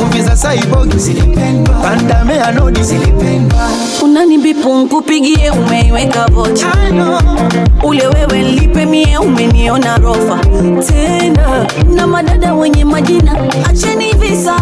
muvi 0.00 0.22
za 0.22 0.36
saibogi 0.36 1.14
pandame 1.82 2.40
anodi 2.40 2.80
unanibipu 4.02 4.74
nkupigie 4.74 5.50
umeiweka 5.50 6.26
vocha. 6.26 6.66
Ule 7.82 8.06
wewe 8.06 8.42
lipe 8.42 8.86
mie 8.86 9.18
umeniona 9.18 9.96
rofa. 9.96 10.38
Tena 10.86 11.66
na 11.94 12.06
madada 12.06 12.54
wenye 12.54 12.84
majina. 12.84 13.36
Acheni 13.70 14.12
visa. 14.12 14.54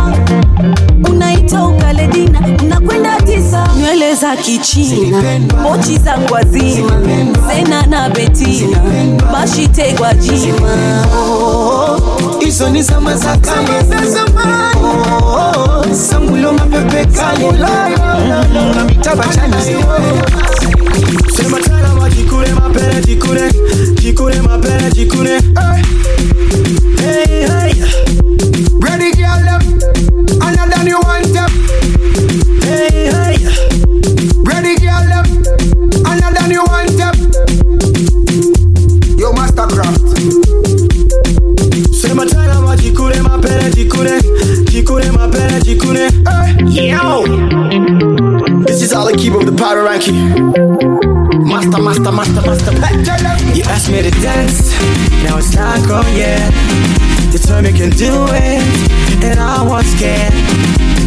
Unaita 1.11 1.65
ukaledina 1.67 2.41
unakwenda 2.65 3.21
tisa. 3.21 3.69
Nywele 3.79 4.15
za 4.15 4.37
kichina 4.37 5.36
pochi 5.41 5.99
zangu 5.99 6.35
hazina 6.35 6.93
sena 7.51 7.87
na 7.87 8.11
betina 8.11 8.79
bashitegwa 9.33 10.15
jima. 10.15 10.69
Hizo 12.41 12.69
ni 12.69 12.83
zama 12.83 13.17
za 13.17 13.37
kale 13.37 13.83
mapepe 16.53 17.05
kale 17.07 17.45
unamita 18.71 19.17
mapele 22.55 23.01
jikule 23.07 23.53
jikule 24.03 24.41
mapele 24.43 24.91
jikule 24.93 25.31
hey, 26.99 27.47
hey. 27.47 27.75
Ready 28.81 29.11
girl? 29.17 29.46
Yo 46.77 47.25
This 48.67 48.83
is 48.83 48.93
all 48.93 49.09
I 49.09 49.13
keep 49.15 49.33
of 49.33 49.47
the 49.47 49.55
power 49.57 49.83
ranking 49.83 50.29
Master, 51.49 51.81
master, 51.81 52.13
master, 52.13 52.43
master 52.43 52.73
You 53.57 53.63
asked 53.65 53.91
me 53.91 54.03
to 54.03 54.11
dance, 54.21 54.73
now 55.25 55.39
it's 55.39 55.55
not 55.55 55.89
gone 55.89 56.05
yet. 56.15 56.53
You 57.33 57.39
told 57.39 57.65
me 57.65 57.73
can 57.73 57.91
do 57.91 58.27
it, 58.29 59.25
and 59.25 59.41
I 59.41 59.63
was 59.63 59.87
scared. 59.87 60.35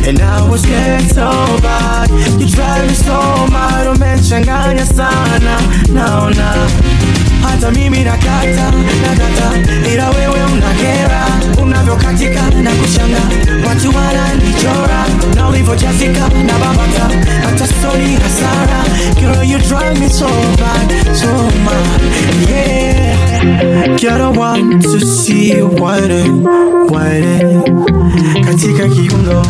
And 0.07 0.19
I 0.19 0.49
was 0.49 0.63
scared 0.63 1.03
so 1.09 1.29
bad. 1.61 2.09
You 2.41 2.47
drive 2.47 2.87
me 2.87 2.93
so 2.95 3.13
oh, 3.13 3.47
mad, 3.51 3.83
don't 3.83 3.99
mention 3.99 4.43
umechanganya 4.43 4.85
sana, 4.85 5.57
naona 5.93 6.98
hata 7.41 7.71
mimi 7.71 8.03
nakata 8.03 8.71
nakata, 9.01 9.71
ila 9.93 10.09
wewe 10.09 10.43
unakera, 10.53 11.25
unavyokatika 11.63 12.41
na 12.49 12.71
kushanga, 12.71 13.21
watu 13.67 13.87
wananichora 13.97 15.05
na 15.35 15.49
ulivyojazika 15.49 16.19
na 16.29 16.53
babata, 16.53 17.09
hata 17.45 17.67
stori 17.67 18.13
hasara. 18.23 18.83
Girl, 19.19 19.43
you 19.43 19.57
drive 19.59 19.99
me 19.99 20.09
so 20.09 20.27
bad, 20.57 21.15
so 21.15 21.27
mad, 21.65 22.01
yeah. 22.49 23.97
Girl, 23.97 24.21
I 24.33 24.37
want 24.37 24.81
to 24.83 24.99
see 24.99 25.51
you 25.57 25.67
whining, 25.67 26.43
whining 26.91 27.63
katika 28.45 28.87
kiundo, 28.87 29.45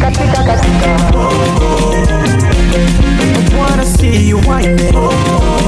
katika 0.00 0.42
katika, 0.42 1.18
oh, 1.18 1.20
oh. 1.20 1.94
I 3.36 3.56
wanna 3.58 3.84
see 3.86 4.28
you 4.28 4.38
whining. 4.38 4.94
Oh, 4.96 5.08
oh. 5.08 5.63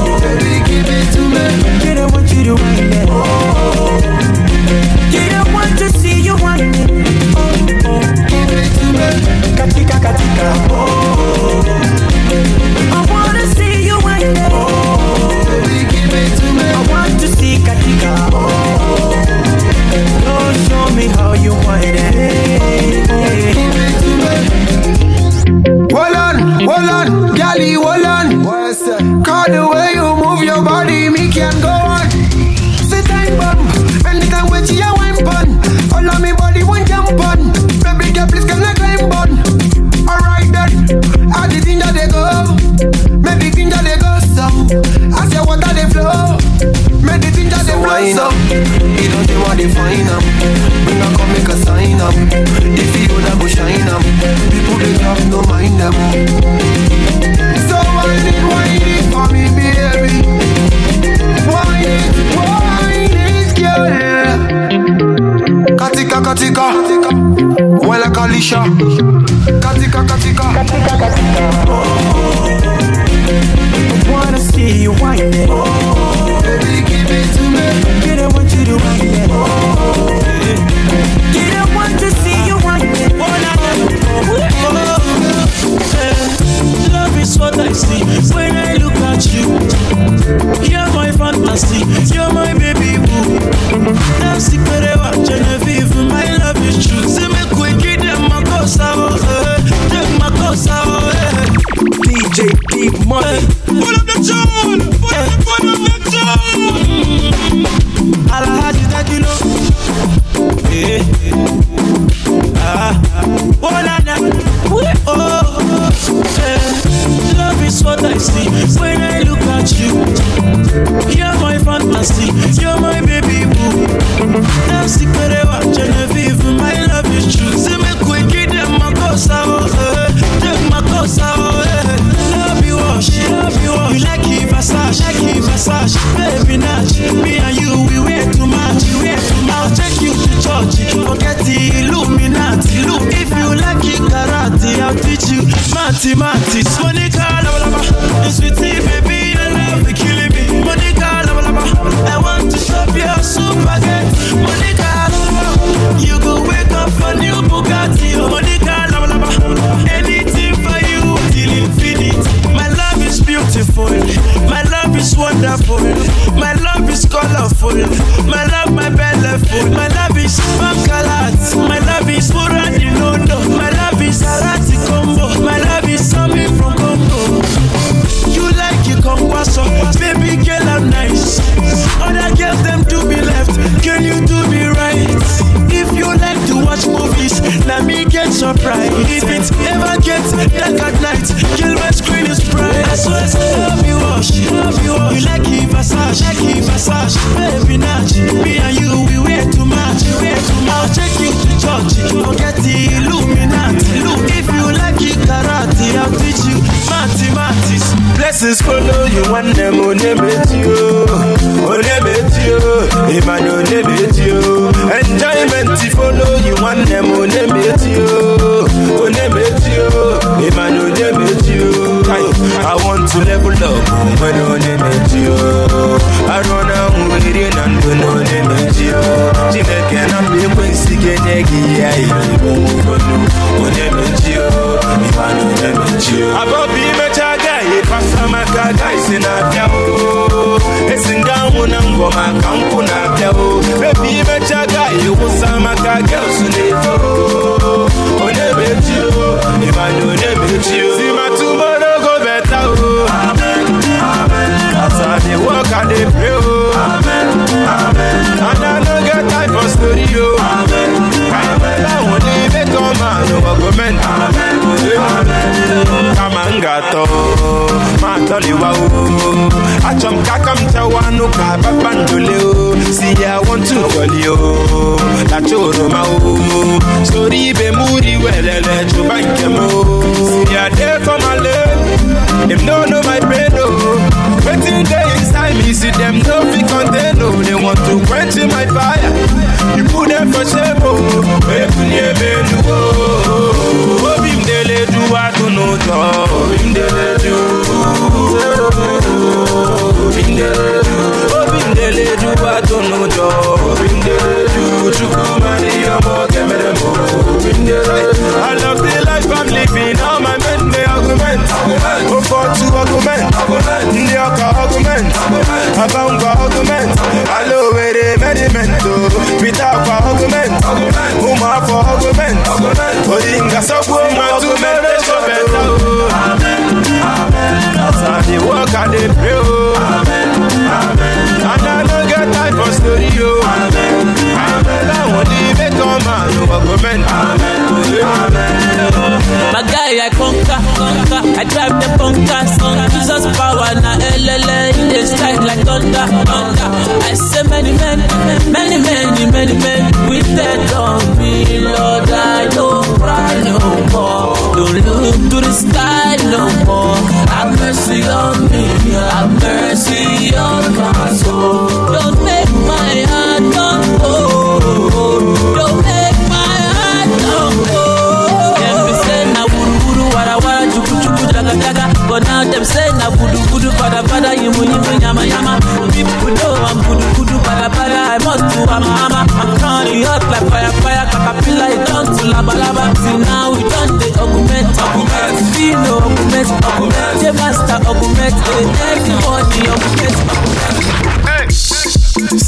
Matty, 145.97 146.15
Matty. 146.15 146.76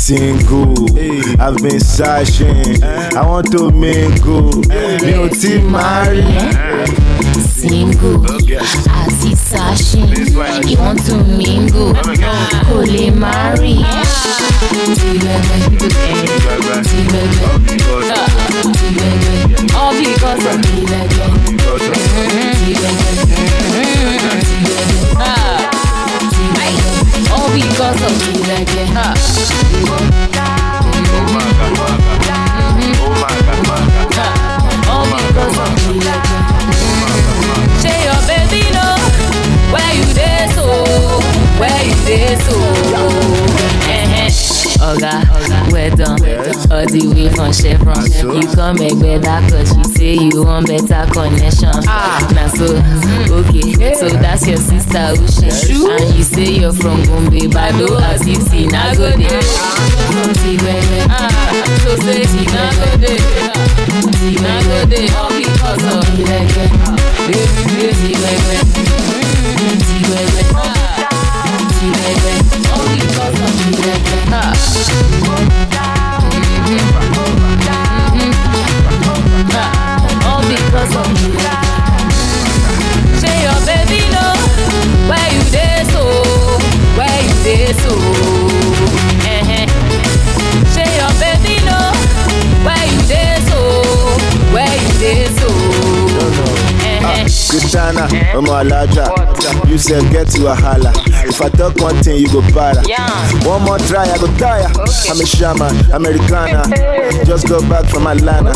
Single, 0.10 0.74
I've 1.39 1.57
been 1.62 1.80
searching. 1.80 2.84
I 2.84 3.22
want 3.28 3.51
to 3.51 3.70
mingle. 3.70 4.49
Mi 5.05 5.14
ò 5.14 5.30
tí 5.30 5.62
marry. 5.70 6.24
Single, 7.53 8.18
àti 8.89 9.36
sashing, 9.38 10.10
you 10.68 10.78
want 10.82 11.05
to 11.05 11.14
mingle, 11.38 11.93
kò 12.66 12.78
lè 12.91 13.12
marry. 13.14 13.76
Tìbẹ̀bẹ̀, 14.97 15.62
tìbẹ̀bẹ̀, 15.78 16.82
tìbẹ̀bẹ̀, 16.89 17.70
all 19.78 19.93
because 19.93 20.45
of 20.45 20.57
tìbẹ̀bẹ̀. 27.54 28.14
Tìbẹ̀bẹ̀, 28.20 28.88
ah, 28.95 29.14
tìbẹ̀bẹ̀, 29.34 30.30
all 30.41 30.95
because 30.95 31.78
of 31.86 32.04
tìbẹ̀bẹ̀. 33.39 34.10
All 34.91 35.06
because 35.06 35.58
of 35.58 35.70
tìbẹ̀bẹ̀. 35.76 36.18
Say 36.30 36.39
done. 45.96 46.20
All 46.72 46.86
the 46.86 47.02
way 47.14 47.30
from 47.34 47.52
Chevron. 47.54 48.04
You 48.36 48.48
come 48.54 48.76
back 48.78 48.96
better 49.00 49.40
cause 49.50 49.72
you 49.78 49.84
say 49.96 50.14
you 50.16 50.44
want 50.44 50.68
better 50.68 51.06
connection. 51.12 51.72
Now 52.36 52.48
so, 52.50 52.78
okay, 53.42 53.94
so 53.96 54.08
that's 54.10 54.46
your 54.48 54.58
sister 54.58 55.14
Ushi. 55.18 55.50
And 55.90 56.16
you 56.16 56.24
say 56.24 56.50
you're 56.62 56.74
from 56.74 57.02
Gombe, 57.04 57.50
Bado 57.50 58.00
as 58.02 58.28
you 58.28 58.36
see, 58.36 58.68
now 58.68 58.94
go 58.94 59.10
there. 59.12 59.42
Ah, 61.10 61.52
so 61.84 61.96
say, 62.04 62.24
now 62.54 62.72
go 62.78 62.98
there. 62.98 63.20
Now 64.42 64.62
go 64.64 64.86
there, 64.86 65.10
all 65.18 65.30
because 65.30 65.84
of. 65.86 66.04
Ileke. 66.20 66.66
Ileke. 67.80 68.58
Ileke. 71.82 72.34
All 72.72 72.86
because 72.96 73.40
of. 73.40 73.50
Ah. 74.32 74.54
Ah, 75.72 75.79
because 80.72 80.93
baby 83.65 84.05
know 84.13 84.34
where 85.09 85.30
you 85.34 85.41
dey 85.51 85.84
so, 85.91 86.03
where 86.95 87.22
you 87.24 87.34
dey 87.43 87.74
so. 87.74 88.59
Eh-eh. 97.30 97.60
Gudana, 97.60 98.08
Omo 98.34 98.54
Alaja. 98.60 99.06
You 99.70 99.78
said 99.78 100.12
get 100.12 100.28
to 100.30 100.48
a 100.48 100.56
holla. 100.56 100.92
If 101.28 101.42
I 101.42 101.50
talk 101.50 101.76
one 101.78 101.96
thing, 102.04 102.18
you 102.18 102.28
go 102.32 102.42
para. 102.52 102.82
One 103.48 103.64
more 103.64 103.78
try, 103.80 104.04
I 104.10 104.18
go 104.18 104.28
tire. 104.38 104.66
I'm 105.10 105.20
a 105.22 105.26
shaman, 105.26 105.76
Americana. 105.94 106.64
Just 107.26 107.48
go 107.48 107.60
back 107.70 107.86
from 107.90 108.08
Atlanta. 108.08 108.54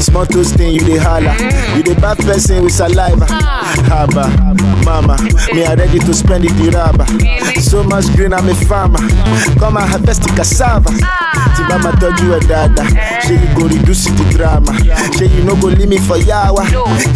Small 0.00 0.26
toast 0.26 0.56
thing, 0.56 0.72
you 0.74 0.80
dey 0.80 0.96
holla. 0.96 1.30
Mm. 1.36 1.76
You 1.76 1.82
dey 1.82 1.94
bad 1.94 2.18
person 2.18 2.64
with 2.64 2.72
saliva. 2.72 3.26
Ah. 3.28 4.06
Haba, 4.08 4.24
mama, 4.84 5.16
me 5.52 5.64
I 5.64 5.74
ready 5.74 5.98
to 5.98 6.14
spend 6.14 6.44
it 6.44 6.74
rubber. 6.74 7.06
So 7.60 7.82
much 7.82 8.06
green, 8.14 8.32
I'm 8.32 8.48
a 8.48 8.54
farmer. 8.54 8.98
Come 9.58 9.76
and 9.76 9.88
harvest 9.88 10.22
the 10.22 10.32
cassava. 10.36 10.90
Ah. 11.02 11.54
Tiba 11.56 11.78
ma 11.78 11.90
you 12.22 12.34
a 12.34 12.40
dáadáa. 12.40 12.86
Ṣé 13.24 13.34
you 13.40 13.48
go 13.54 13.66
reduce 13.68 14.04
the 14.06 14.24
drama? 14.30 14.72
Ṣé 15.16 15.34
you 15.34 15.44
no 15.44 15.54
go 15.56 15.68
leave 15.68 15.88
me 15.88 15.98
for 15.98 16.18
yawa? 16.18 16.64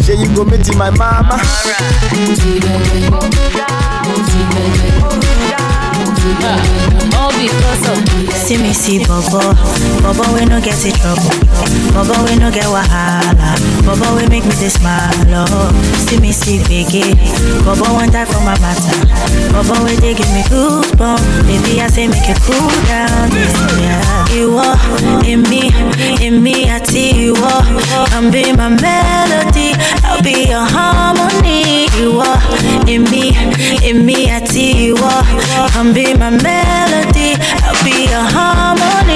Ṣé 0.05 0.17
you 0.17 0.27
go 0.35 0.43
meet 0.45 0.67
my 0.75 0.89
mama? 0.89 1.35
All 4.01 4.21
oh, 4.21 4.39
oh, 5.03 5.68
because 6.19 7.87
of 7.89 7.99
See 8.35 8.57
me 8.57 8.73
see 8.73 8.99
Bobo, 9.05 9.39
Bobo 10.01 10.25
we 10.33 10.45
no 10.45 10.59
get 10.59 10.83
in 10.85 10.93
trouble, 10.93 11.29
Bobo 11.93 12.15
we 12.25 12.35
no 12.35 12.49
get 12.51 12.65
wahala, 12.65 13.55
Bobo 13.85 14.15
we 14.17 14.27
make 14.27 14.43
me 14.43 14.51
dey 14.59 14.69
smile. 14.69 15.13
Oh, 15.47 15.71
see 16.07 16.19
me 16.19 16.31
see 16.31 16.57
Biggie, 16.65 17.13
Bobo 17.63 17.93
want 17.93 18.11
die 18.11 18.25
for 18.25 18.41
my 18.43 18.57
matter, 18.59 18.97
Bobo 19.53 19.83
we 19.85 19.95
dey 19.97 20.13
give 20.15 20.29
me 20.33 20.41
goosebumps. 20.49 21.45
Baby 21.47 21.81
I 21.81 21.87
say 21.87 22.07
make 22.07 22.27
you 22.27 22.35
cool 22.43 22.69
down, 22.89 23.29
yeah. 23.79 24.25
You 24.33 24.57
are 24.57 24.77
in 25.25 25.43
me, 25.43 25.69
in 26.25 26.41
me 26.43 26.69
I 26.69 26.83
see 26.83 27.11
you 27.25 27.35
are, 27.35 27.63
I'm 28.17 28.31
be 28.31 28.51
my 28.53 28.69
melody, 28.69 29.73
I'll 30.03 30.21
be 30.23 30.49
your 30.49 30.65
harmony. 30.65 31.87
You 31.99 32.19
are 32.21 32.39
in 32.89 33.03
me, 33.05 33.35
in 33.87 34.05
me 34.05 34.29
I 34.31 34.43
see 34.45 34.85
you 34.85 34.95
are, 34.95 35.23
I'm 35.77 35.93
be 35.93 36.08
my 36.13 36.29
melody, 36.29 37.35
I'll 37.63 37.83
be 37.83 38.07
your 38.09 38.23
harmony. 38.23 39.08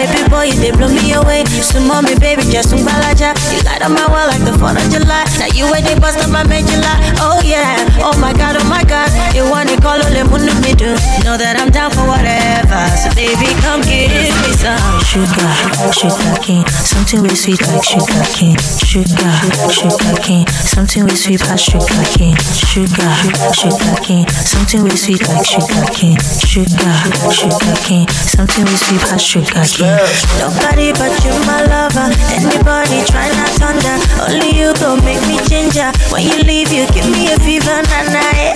Baby 0.00 0.24
boy, 0.32 0.48
you 0.48 0.56
they 0.56 0.72
blow 0.72 0.88
me 0.88 1.12
away. 1.12 1.44
So 1.60 1.76
mommy, 1.84 2.16
baby, 2.16 2.40
just 2.48 2.70
some 2.72 2.80
balaja. 2.88 3.36
You 3.52 3.60
light 3.68 3.84
up 3.84 3.92
my 3.92 4.08
world 4.08 4.32
like 4.32 4.40
the 4.48 4.56
4th 4.56 4.80
of 4.80 4.88
July. 4.88 5.28
Now 5.36 5.52
you 5.52 5.68
wait, 5.68 5.84
they 5.84 5.92
bust 6.00 6.16
up 6.24 6.32
my 6.32 6.40
medulla. 6.48 6.96
Oh 7.20 7.36
yeah, 7.44 7.84
oh 8.00 8.16
my 8.16 8.32
god, 8.32 8.56
oh 8.56 8.64
my 8.64 8.80
god. 8.80 9.12
You 9.36 9.44
want 9.44 9.68
to 9.68 9.76
call 9.76 10.00
only 10.00 10.24
mundo 10.24 10.56
me 10.64 10.72
do. 10.72 10.96
Know 11.20 11.36
that 11.36 11.60
I'm 11.60 11.68
down 11.68 11.92
for 11.92 12.08
whatever. 12.08 12.80
So 12.96 13.12
baby, 13.12 13.52
come 13.60 13.84
give 13.84 14.08
me 14.08 14.56
some 14.56 14.80
sugar, 15.04 15.52
sugar 15.92 16.32
cane. 16.40 16.64
Something 16.80 17.20
with 17.20 17.36
sweet 17.36 17.60
like 17.68 17.84
sugar 17.84 18.24
cane. 18.32 18.56
Sugar, 18.80 19.36
sugar 19.68 20.16
cane. 20.24 20.48
Something 20.48 21.04
with 21.04 21.20
sweet 21.20 21.44
like 21.44 21.60
sugar 21.60 22.00
cane. 22.08 22.40
Sugar, 22.56 23.12
sugar 23.52 23.96
cane. 24.00 24.24
Something 24.32 24.80
with 24.80 24.96
sweet 24.96 25.28
like 25.28 25.44
sugar 25.44 25.84
cane. 25.92 26.16
Sugar, 26.48 26.96
sugar 27.28 27.76
cane. 27.84 28.08
Something 28.08 28.64
with 28.64 28.80
sweet 28.80 29.04
like 29.12 29.20
sugar 29.20 29.60
cane. 29.68 29.89
Nobody 30.38 30.92
but 30.94 31.10
you, 31.24 31.34
my 31.50 31.66
lover. 31.66 32.06
Anybody 32.30 33.02
try 33.10 33.26
not 33.34 33.50
thunder. 33.58 33.96
Only 34.22 34.54
you 34.54 34.72
go 34.78 34.94
make 35.02 35.20
me 35.26 35.38
ginger. 35.50 35.90
When 36.14 36.22
you 36.22 36.42
leave, 36.46 36.70
you 36.72 36.86
give 36.94 37.10
me 37.10 37.32
a 37.32 37.38
fever, 37.42 37.82
na 37.90 37.98
na. 38.14 38.22
eh. 38.38 38.54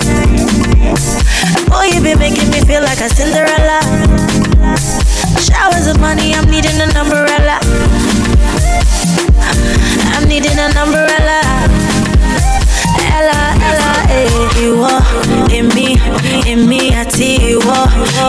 Boy, 1.67 1.91
you 1.91 1.99
be 2.01 2.15
making 2.15 2.49
me 2.51 2.61
feel 2.61 2.81
like 2.83 3.01
a 3.01 3.09
Cinderella. 3.09 3.79
Showers 5.43 5.87
of 5.87 5.99
money, 5.99 6.33
I'm 6.33 6.49
needing 6.49 6.79
an 6.79 6.95
umbrella. 6.95 7.59
I'm 10.15 10.27
needing 10.27 10.57
an 10.57 10.71
umbrella 10.77 11.74
ìwọ 14.65 14.91
èmi 15.57 15.87
èmi 16.51 16.79
àti 17.01 17.29
ìwọ 17.53 17.77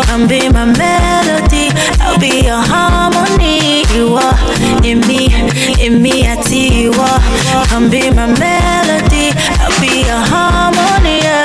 can 0.07 0.27
be 0.29 0.39
my 0.55 0.65
melody 0.79 1.65
I'll 2.01 2.19
be 2.21 2.31
your 2.49 2.63
harmony 2.71 3.83
ìwọ 3.99 4.25
èmi 4.91 5.21
èmi 5.87 6.13
àti 6.33 6.61
ìwọ 6.85 7.09
can 7.71 7.85
be 7.91 8.03
my 8.17 8.27
melody 8.41 9.27
I'll 9.61 9.81
be 9.81 9.93
your 10.09 10.23
harmony 10.31 11.17
yeah 11.23 11.45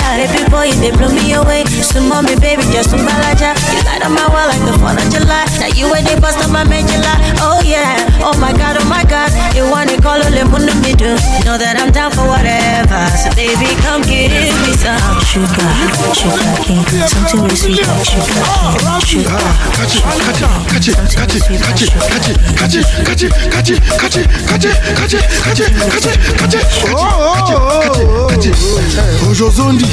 boy, 0.61 0.69
you 0.69 0.77
they 0.77 0.91
blow 0.93 1.09
me 1.09 1.33
away. 1.33 1.65
So 1.65 2.01
mommy, 2.05 2.37
baby, 2.37 2.61
just 2.69 2.93
some 2.93 3.01
balaja. 3.01 3.57
You 3.73 3.81
light 3.81 4.05
up 4.05 4.13
my 4.13 4.25
world 4.29 4.53
like 4.53 4.61
the 4.61 4.77
4th 4.77 5.01
of 5.01 5.07
July. 5.09 5.45
Now 5.57 5.73
you 5.73 5.89
and 5.93 6.05
they 6.05 6.17
bust 6.21 6.37
up 6.37 6.51
my 6.53 6.63
medulla. 6.63 7.13
Oh 7.41 7.61
yeah, 7.65 7.97
oh 8.21 8.37
my 8.37 8.53
god, 8.53 8.77
oh 8.77 8.85
my 8.85 9.03
god. 9.03 9.33
You 9.57 9.65
want 9.65 9.89
to 9.89 9.97
call 9.97 10.21
only 10.21 10.43
mundo 10.45 10.73
me 10.85 10.93
do. 10.93 11.17
Know 11.45 11.57
that 11.57 11.81
I'm 11.81 11.89
down 11.89 12.13
for 12.13 12.25
whatever. 12.29 13.01
So 13.17 13.33
baby, 13.33 13.73
come 13.81 14.05
give 14.05 14.29
me 14.29 14.73
some 14.77 15.01
sugar, 15.25 15.69
sugar 16.13 16.53
king, 16.61 16.85
something 17.09 17.41
with 17.41 17.57
sweet 17.57 17.81
like 17.81 18.05
sugar, 18.05 18.45
sugar. 19.01 19.41
Catch 19.73 19.97
it, 19.97 20.05
catch 20.05 20.41
it, 20.41 20.61
catch 20.69 20.89
it, 20.89 20.95
catch 21.09 21.35
it, 21.35 21.49
catch 21.57 21.81
it, 21.81 21.89
catch 21.97 22.29
it, 22.29 22.37
catch 22.57 22.77
it, 22.77 22.85
catch 23.01 23.23
it, 23.23 23.33
catch 23.49 23.69
it, 23.69 23.81
catch 23.89 24.13
it, 24.13 24.21
catch 24.21 24.21
it, 24.21 24.29
catch 24.45 24.65
it, 24.65 24.77
catch 24.93 25.09
it, 25.09 25.17
catch 25.17 25.17
it, 25.17 25.25
catch 25.41 25.59
it, 25.59 25.81
catch 25.81 26.05
it, 26.05 26.17
catch 26.37 26.53
it, 26.53 26.69
catch 28.29 28.45
it. 28.45 29.11
Ojozondi, 29.31 29.85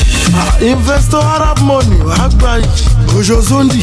investor 0.60 1.18
Arab 1.22 1.60
money, 1.62 1.96
Agbai. 2.18 2.62
Ojozondi, 3.16 3.82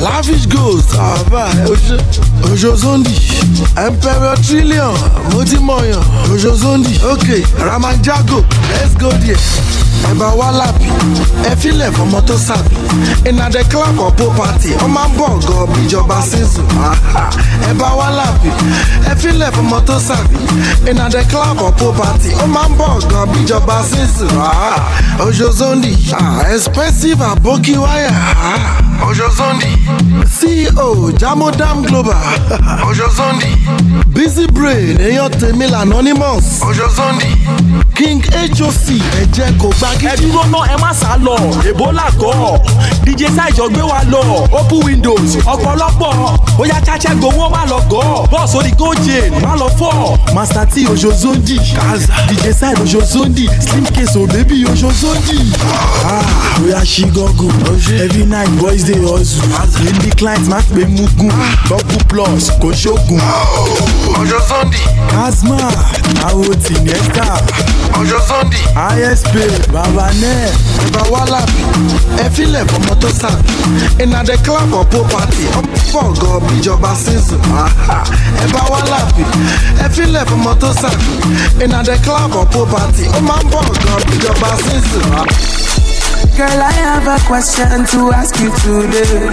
lavish 0.00 0.46
goes, 0.46 0.94
Aba, 0.94 1.50
Ojozondi, 2.50 3.14
Emperor 3.76 4.36
Trillion, 4.36 4.94
Motimoyan, 5.32 6.02
Ojozondi, 6.32 6.94
okay, 7.04 7.42
Ramanjago, 7.58 8.42
let's 8.70 8.94
go 8.94 9.10
there 9.10 9.93
ẹ 10.10 10.14
bá 10.20 10.26
wá 10.38 10.50
lábì 10.50 10.88
ẹ 11.50 11.54
filẹ̀ 11.60 11.90
fọmọ 11.96 12.20
tó 12.26 12.34
the 12.36 13.30
ìnàdẹ 13.30 13.62
clark 13.70 13.96
ọ̀pọ̀ 13.98 14.30
party 14.38 14.68
ọmọ 14.84 15.00
bọ̀ 15.18 15.30
gan 15.48 15.66
bíjọba 15.74 16.22
season 16.22 16.66
ẹ 17.68 17.72
bá 17.80 17.88
wá 17.98 18.10
lábì 18.18 18.48
ẹ 19.10 19.14
filẹ̀ 19.22 19.50
fọmọ 19.56 19.80
tó 19.86 19.98
the 19.98 20.16
ìnàdẹ 20.90 21.22
clark 21.30 21.58
ọ̀pọ̀ 21.58 21.92
party 21.98 22.28
ọmọ 22.44 22.60
bọ̀ 22.78 23.00
gan 23.10 23.28
bíjọba 23.32 23.82
season 23.90 24.28
ojozondi 25.26 25.92
ah, 26.12 26.52
expensive 26.54 27.22
abokiwaya 27.24 28.10
wire. 29.02 29.06
Ojozondi, 29.08 29.66
CEO 30.38 31.10
Jamodam 31.18 31.82
Global. 31.82 32.16
Ojozondi, 32.88 33.46
Busy 34.06 34.46
Brain, 34.52 34.96
èèyàn 34.98 35.30
tèmi 35.30 35.66
l'anonymous. 35.70 36.62
Ojozondi, 36.62 37.26
King 37.94 38.22
HOC, 38.32 38.86
ẹ̀jẹ̀ 39.22 39.52
kò 39.60 39.68
gbá 39.78 39.88
ẹ 40.10 40.16
dúró 40.20 40.42
náà 40.50 40.66
ẹ 40.74 40.76
má 40.80 40.92
sá 40.94 41.16
lọ. 41.16 41.36
Ebola 41.68 42.10
kọ. 42.20 42.58
Dj 43.06 43.24
saijọ 43.36 43.68
gbé 43.68 43.82
wa 43.82 44.00
lọ. 44.10 44.22
Open 44.52 44.82
windows. 44.84 45.36
Ọ̀pọ̀lọpọ̀. 45.46 46.38
Bóyá 46.58 46.80
chacha 46.86 47.14
gbowó 47.14 47.50
má 47.50 47.64
lọ 47.70 47.78
gọ. 47.90 48.26
Bọ́ọ̀sì 48.32 48.56
orí 48.58 48.70
gojin 48.78 49.30
má 49.42 49.54
lọ 49.56 49.68
fọ́. 49.78 50.34
Master 50.34 50.66
t 50.68 50.86
ojozondi 50.92 51.56
kaza. 51.58 52.14
Dj 52.28 52.52
said 52.52 52.78
ojozondi 52.80 53.48
slim 53.60 53.84
case 53.86 54.16
o 54.18 54.26
baby 54.26 54.64
ojozondi 54.64 55.38
oya 56.74 57.06
gọ́gù 57.14 57.48
every 58.04 58.24
night 58.26 58.50
boys 58.60 58.84
dey 58.84 58.98
hustle 58.98 59.84
níbi 59.92 60.10
client 60.16 60.48
má 60.48 60.58
pé 60.74 60.84
mugun 60.86 61.30
gọ́gù 61.68 61.98
plus 62.08 62.50
kò 62.60 62.68
ṣógun. 62.82 63.20
ọjọ́ 64.20 64.40
sunday. 64.48 64.84
asma 65.26 65.56
àwọn 66.28 66.54
tí 66.64 66.74
ní 66.84 66.90
ẹ́ta. 66.98 67.26
ọjọ́ 68.00 68.20
sunday. 68.28 68.64
isp 69.12 69.34
baba 69.72 70.06
nẹ́ẹ̀. 70.20 70.50
bàbá 70.92 71.02
wálàbí 71.12 71.62
ẹ 72.24 72.26
filẹ̀ 72.34 72.64
fọmọ 72.70 72.94
tó 73.02 73.08
sàbí 73.20 73.52
iná 74.02 74.20
dé 74.28 74.36
club 74.44 74.70
ọ̀pọ̀ 74.80 75.02
party 75.12 75.44
ọ̀pọ̀ 75.58 76.06
gan 76.20 76.40
bíjọba 76.48 76.90
season 77.04 77.40
ẹ 78.42 78.46
bá 78.52 78.60
wálàbí 78.72 79.22
ẹ 79.84 79.86
filẹ̀ 79.94 80.24
fọmọ 80.30 80.52
tó 80.60 80.68
sàbí 80.82 81.12
iná 81.64 81.82
dé 81.86 81.94
club 82.04 82.32
ọ̀pọ̀ 82.42 82.66
party 82.72 83.04
ó 83.16 83.20
máa 83.28 83.40
ń 83.42 83.46
bọ̀ 83.52 83.62
gan 83.84 84.00
bíjọba 84.08 84.50
season. 84.64 85.04
Girl, 86.36 86.50
I 86.50 86.72
have 86.72 87.06
a 87.06 87.16
question 87.26 87.86
to 87.94 88.10
ask 88.10 88.40
you 88.40 88.50
today. 88.58 89.30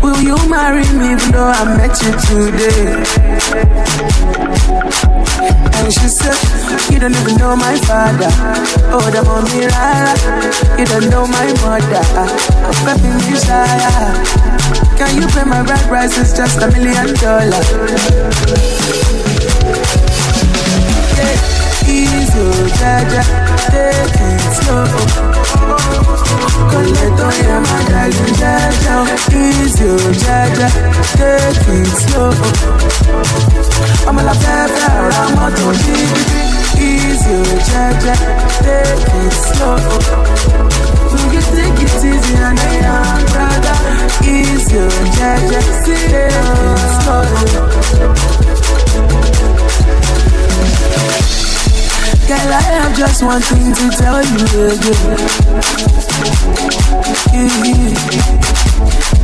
Will 0.00 0.20
you 0.22 0.36
marry 0.48 0.84
me 0.94 1.14
even 1.18 1.32
though 1.32 1.50
I 1.50 1.64
met 1.76 2.00
you 2.00 2.12
today? 2.14 3.02
And 5.74 5.92
she 5.92 6.06
said, 6.06 6.38
You 6.92 7.00
don't 7.00 7.16
even 7.16 7.38
know 7.38 7.56
my 7.56 7.74
father. 7.90 8.30
Oh, 8.94 9.10
the 9.10 9.24
mommy, 9.26 9.66
rara. 9.74 10.14
You 10.78 10.86
don't 10.86 11.10
know 11.10 11.26
my 11.26 11.50
mother. 11.58 12.06
I'm 12.86 13.18
desire. 13.28 14.14
Can 14.96 15.16
you 15.20 15.26
pay 15.26 15.42
my 15.42 15.62
rent 15.62 15.82
price? 15.88 16.16
It's 16.18 16.32
just 16.36 16.62
a 16.62 16.68
million 16.70 17.14
dollars. 17.16 19.23
Easy, 21.82 22.38
oh, 22.38 22.68
jaja, 22.78 23.22
take 23.70 24.22
it 24.22 24.52
slow. 24.56 24.86
Coleto 26.70 27.28
ya 27.46 27.56
madali 27.60 28.26
jaja, 28.40 28.94
oh. 29.00 29.06
easy, 29.34 29.84
oh, 29.84 30.12
jaja, 30.22 30.68
take 31.18 31.72
it 31.74 31.92
slow. 32.02 32.32
I'm 34.06 34.18
a 34.18 34.20
la 34.22 34.32
pepe, 34.32 34.84
I'm 34.86 35.38
a 35.38 35.46
to 35.50 35.68
easy, 36.80 37.34
oh, 37.34 37.58
jaja, 37.68 38.14
take 38.62 39.14
it 39.20 39.32
slow. 39.32 39.78
Will 41.12 41.28
you 41.34 41.42
take 41.54 41.80
it 41.84 41.92
easy 42.04 42.34
and 42.36 42.58
I 42.58 42.60
am 42.84 43.20
brother? 43.32 43.76
Easy, 44.24 44.78
oh, 44.78 44.88
jaja, 45.16 45.60
take 45.84 46.12
it 46.12 46.32
slow. 47.02 47.24
Girl, 52.26 52.40
I 52.40 52.62
have 52.62 52.96
just 52.96 53.22
one 53.22 53.42
thing 53.42 53.74
to 53.74 53.90
tell 53.96 54.24
you 54.24 54.46
again. 54.72 55.18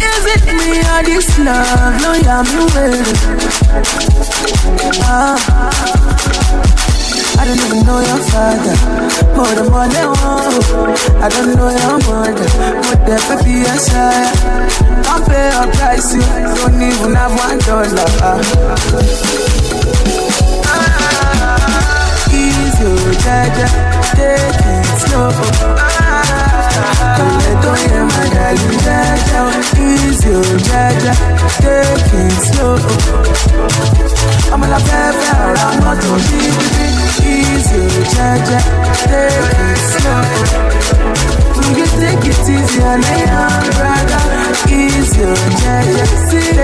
Is 0.04 0.24
it 0.28 0.44
me 0.52 0.84
or 0.84 1.02
this 1.02 1.38
love? 1.38 1.96
No, 2.02 2.12
yeah, 2.12 2.42
me 2.44 2.60
waiting. 2.76 3.40
Ah, 5.08 5.40
I 7.38 7.44
don't 7.46 7.56
even 7.56 7.86
know 7.86 8.00
your 8.04 8.20
father. 8.28 8.76
More 9.34 9.54
than 9.56 9.72
one 9.72 9.88
than 9.88 10.08
one. 10.20 10.60
I 11.22 11.28
don't 11.30 11.56
know 11.56 11.70
your 11.72 11.96
mother. 12.04 12.48
But 12.84 13.00
the 13.08 13.16
baby, 13.32 13.64
yes, 13.64 13.88
I 13.94 14.28
can't 15.04 15.24
pay 15.24 15.48
a 15.48 15.64
price. 15.72 16.12
You 16.12 16.20
don't 16.20 16.82
even 16.82 17.14
have 17.14 17.32
one 17.32 17.58
dollar. 17.64 18.10
Jaja, 23.24 23.66
take 24.16 24.66
it 24.74 24.86
slow. 25.02 25.30
Coleto 27.16 27.72
ya 27.94 28.02
madali 28.10 28.70
jaja, 28.84 29.40
easy, 29.78 30.30
oh, 30.30 30.56
jaja, 30.68 31.12
take 31.62 32.16
it 32.22 32.36
slow. 32.48 32.76
I'm 34.52 34.62
a 34.62 34.66
la 34.68 34.78
pepe, 34.78 35.26
I'm 35.30 35.80
not 35.84 36.04
on 36.10 36.20
easy, 37.22 37.82
jaja, 38.14 38.58
take 39.10 39.58
it 39.66 39.80
slow. 39.92 40.22
You 41.76 41.86
take 42.00 42.26
it 42.30 42.40
easy 42.48 42.80
and 42.82 43.04
I 43.04 43.06
am 43.38 43.64
brother? 43.76 44.22
Easy, 44.74 45.22
oh, 45.22 45.34
jaja, 45.60 46.04
take 46.30 46.59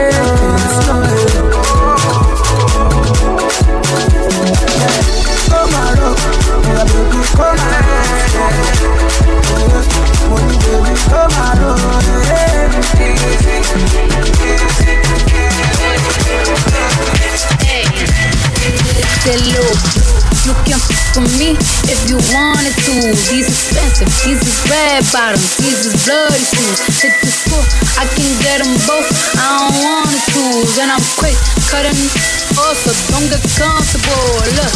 with 21.17 21.39
me 21.39 21.57
if 21.89 22.01
you 22.09 22.17
wanted 22.33 22.77
to. 22.85 22.95
These 23.33 23.49
expensive, 23.49 24.09
these 24.25 24.41
is 24.41 24.59
red 24.69 25.05
bottoms, 25.13 25.57
these 25.57 25.87
is 25.89 25.97
bloody 26.05 26.41
shoes. 26.41 26.79
Hit 27.01 27.15
the 27.25 27.31
school, 27.33 27.65
I 27.97 28.05
can 28.13 28.29
get 28.45 28.61
them 28.61 28.77
both. 28.85 29.09
I 29.37 29.47
don't 29.57 29.77
wanna 29.81 30.21
choose, 30.33 30.79
and 30.79 30.91
I'm 30.93 31.05
quick 31.17 31.37
cutting 31.73 32.36
oh, 32.59 32.73
don't 33.13 33.29
get 33.29 33.43
comfortable. 33.57 34.41
Look, 34.57 34.75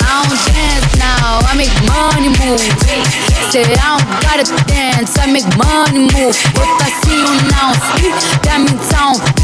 I 0.00 0.24
don't 0.24 0.40
dance 0.48 0.88
now, 0.98 1.40
I 1.44 1.52
make 1.56 1.74
money 1.88 2.32
move. 2.32 2.60
Say 3.52 3.64
I 3.64 4.00
don't 4.00 4.08
gotta 4.24 4.46
dance, 4.68 5.16
I 5.18 5.30
make 5.30 5.48
money 5.60 6.08
move. 6.12 6.32
If 6.32 6.70
I 6.80 6.88
see 7.04 7.20
you 7.20 7.34
now, 7.52 7.72
that 8.44 8.58
means 8.64 8.88
I 8.92 9.12
don't 9.12 9.42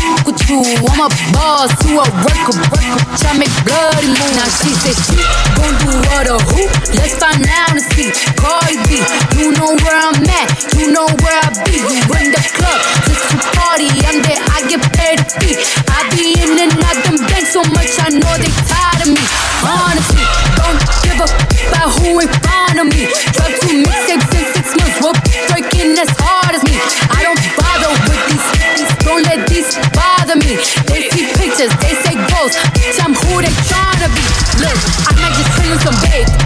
you. 0.48 0.64
I'm 0.64 1.04
a 1.04 1.08
boss, 1.36 1.68
you 1.84 2.00
a 2.00 2.04
worker, 2.24 2.56
worker, 2.72 2.96
I 3.28 3.36
make 3.36 3.52
bloody 3.68 4.08
move. 4.08 4.32
Now 4.32 4.48
she 4.48 4.72
say 4.80 4.96
she 4.96 5.20
gon' 5.52 5.76
do 5.84 5.92
what 6.08 6.24
or 6.24 6.40
who? 6.48 6.64
Let's 6.96 7.20
find 7.20 7.44
out 7.44 7.76
and 7.76 7.84
see. 7.92 8.08
Cardi 8.40 8.80
B, 8.88 9.04
you 9.36 9.52
know 9.52 9.76
where 9.76 9.98
I'm 10.00 10.16
at, 10.24 10.48
you 10.72 10.88
know 10.88 11.04
where 11.20 11.36
I 11.36 11.52
be. 11.68 11.76
We 11.84 12.00
in 12.00 12.32
the 12.32 12.42
club, 12.56 12.78
just 13.04 13.28
to 13.28 13.36
party, 13.60 13.92
I'm 14.08 14.24
there, 14.24 14.40
I 14.56 14.64
get 14.72 14.80
paid 14.96 15.20
to 15.20 15.36
be. 15.36 15.52
I 15.92 16.08
be 16.16 16.40
in 16.40 16.56
and 16.56 16.72
out 16.80 16.96
them 17.04 17.20
banks 17.28 17.57
so 17.64 17.70
much, 17.74 17.90
I 17.98 18.10
know 18.14 18.34
they 18.38 18.52
tired 18.70 19.02
of 19.02 19.10
me. 19.10 19.24
Honestly, 19.66 20.22
don't 20.54 20.78
give 21.02 21.18
up 21.18 21.32
about 21.66 21.90
who 21.98 22.20
in 22.22 22.28
front 22.38 22.78
of 22.78 22.86
me. 22.86 23.10
Drop 23.34 23.50
two 23.58 23.82
mixtapes 23.82 24.30
in 24.30 24.44
six 24.54 24.66
months, 24.78 24.98
whoop, 25.02 25.18
breaking 25.50 25.98
as 25.98 26.10
hard 26.22 26.54
as 26.54 26.62
me. 26.62 26.78
I 27.10 27.26
don't 27.26 27.40
bother 27.58 27.90
with 28.06 28.22
these, 28.30 28.46
don't 29.02 29.24
let 29.26 29.48
these 29.50 29.74
bother 29.90 30.36
me. 30.38 30.54
They 30.86 31.10
see 31.10 31.26
pictures, 31.34 31.74
they 31.82 31.94
say 32.06 32.14
goals. 32.30 32.54
bitch, 32.78 32.98
I'm 33.02 33.14
who 33.14 33.42
they 33.42 33.50
trying 33.66 34.06
to 34.06 34.08
be. 34.14 34.24
Look, 34.62 34.78
I 35.08 35.18
might 35.18 35.34
just 35.34 35.50
chill 35.58 35.70
with 35.74 35.82
some 35.82 35.98
babe 36.06 36.37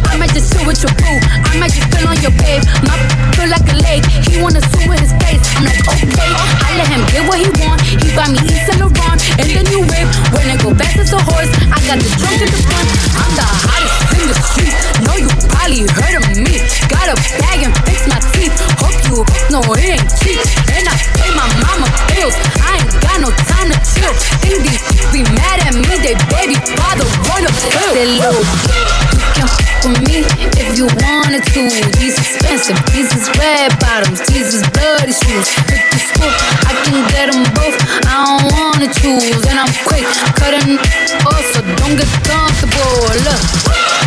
chill 0.53 0.67
with 0.69 0.81
your 0.85 0.93
boo. 1.01 1.17
I 1.49 1.57
might 1.57 1.73
just 1.73 1.89
spill 1.89 2.09
on 2.09 2.19
your 2.21 2.35
babe. 2.45 2.63
My 2.85 2.97
feel 3.37 3.49
like 3.49 3.65
a 3.73 3.77
lake. 3.81 4.05
He 4.29 4.41
wanna 4.41 4.61
swim 4.61 4.93
with 4.93 5.01
his 5.01 5.13
face. 5.25 5.41
I'm 5.57 5.65
like, 5.65 5.81
okay. 5.89 6.13
I 6.13 6.77
let 6.77 6.89
him 6.89 7.03
get 7.09 7.25
what 7.25 7.39
he 7.41 7.49
want. 7.65 7.81
He 7.81 8.09
buy 8.13 8.29
me 8.29 8.39
Yves 8.45 8.69
Saint 8.69 8.81
Laurent 8.81 9.21
and 9.41 9.49
then 9.49 9.67
you 9.73 9.81
whip. 9.83 10.09
When 10.37 10.47
I 10.53 10.57
go 10.61 10.77
fast 10.77 11.01
as 11.01 11.13
a 11.13 11.21
horse, 11.21 11.51
I 11.73 11.79
got 11.89 11.99
the 11.99 12.11
trunk 12.21 12.39
in 12.45 12.51
the 12.53 12.61
front. 12.69 12.89
I'm 13.17 13.33
the 13.33 13.47
hottest 13.49 13.97
in 14.21 14.25
the 14.29 14.37
street. 14.53 14.75
Know 15.09 15.17
you 15.17 15.31
probably 15.49 15.89
heard 15.89 16.17
of 16.21 16.25
me. 16.37 16.61
Got 16.93 17.09
a 17.13 17.17
bag 17.41 17.65
and 17.65 17.75
fix 17.89 18.05
my 18.07 18.21
teeth. 18.37 18.55
Hope 18.81 18.97
you 19.09 19.25
know 19.49 19.65
it 19.79 19.97
ain't 19.97 20.09
cheap. 20.21 20.41
And 20.77 20.85
I 20.85 20.95
pay 21.17 21.31
my 21.33 21.49
mama 21.65 21.89
bills. 22.13 22.37
I 22.61 22.83
ain't 22.83 22.93
got 23.01 23.19
no 23.25 23.31
time 23.49 23.73
to 23.73 23.79
chill. 23.81 24.13
These 24.45 24.85
be 25.11 25.25
mad 25.33 25.65
at 25.65 25.75
me. 25.75 25.89
They 26.03 26.17
baby 26.35 26.57
father 26.77 27.07
wanna 27.31 27.51
kill 27.73 29.22
can 29.35 29.49
fuck 29.49 29.85
with 29.89 30.01
me 30.09 30.25
if 30.57 30.79
you 30.79 30.87
wanted 31.01 31.45
to. 31.53 31.63
These 31.99 32.17
expensive, 32.19 32.79
these 32.93 33.11
is 33.15 33.29
red 33.39 33.73
bottoms, 33.81 34.21
these 34.29 34.55
is 34.55 34.63
bloody 34.71 35.13
shoes. 35.13 35.49
Pick 35.69 35.85
the 35.91 36.01
school, 36.01 36.33
I 36.69 36.73
can 36.85 37.01
get 37.13 37.33
them 37.33 37.43
both. 37.57 37.77
I 38.07 38.15
don't 38.25 38.47
wanna 38.53 38.89
choose, 38.93 39.43
and 39.49 39.59
I'm 39.59 39.73
quick 39.89 40.07
cutting 40.39 40.79
off, 41.27 41.45
so 41.53 41.61
don't 41.81 41.97
get 41.97 42.11
comfortable. 42.29 42.97
Look, 43.27 43.43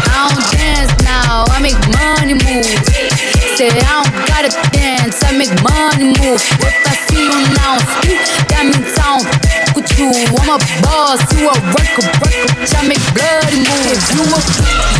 I 0.09 0.29
don't 0.29 0.41
dance 0.53 0.93
now, 1.03 1.45
I 1.49 1.57
make 1.61 1.79
money 1.93 2.35
moves. 2.35 2.85
Say 3.57 3.71
I 3.71 4.03
don't 4.03 4.11
gotta 4.27 4.51
dance, 4.71 5.23
I 5.23 5.31
make 5.31 5.53
money 5.63 6.13
moves. 6.19 6.43
If 6.59 6.87
I 6.87 6.93
see 7.07 7.23
you 7.23 7.39
now, 7.55 7.79
that 8.51 8.63
means 8.67 8.93
I 8.99 9.19
don't. 9.19 9.64
I'm 9.95 10.11
a 10.51 10.59
boss, 10.83 11.23
you 11.39 11.47
a 11.47 11.55
worker, 11.71 12.03
worker. 12.19 12.51
I 12.75 12.83
make 12.83 12.99
bloody 13.15 13.63
moves. 13.63 14.11
You 14.11 14.27
a, 14.27 14.39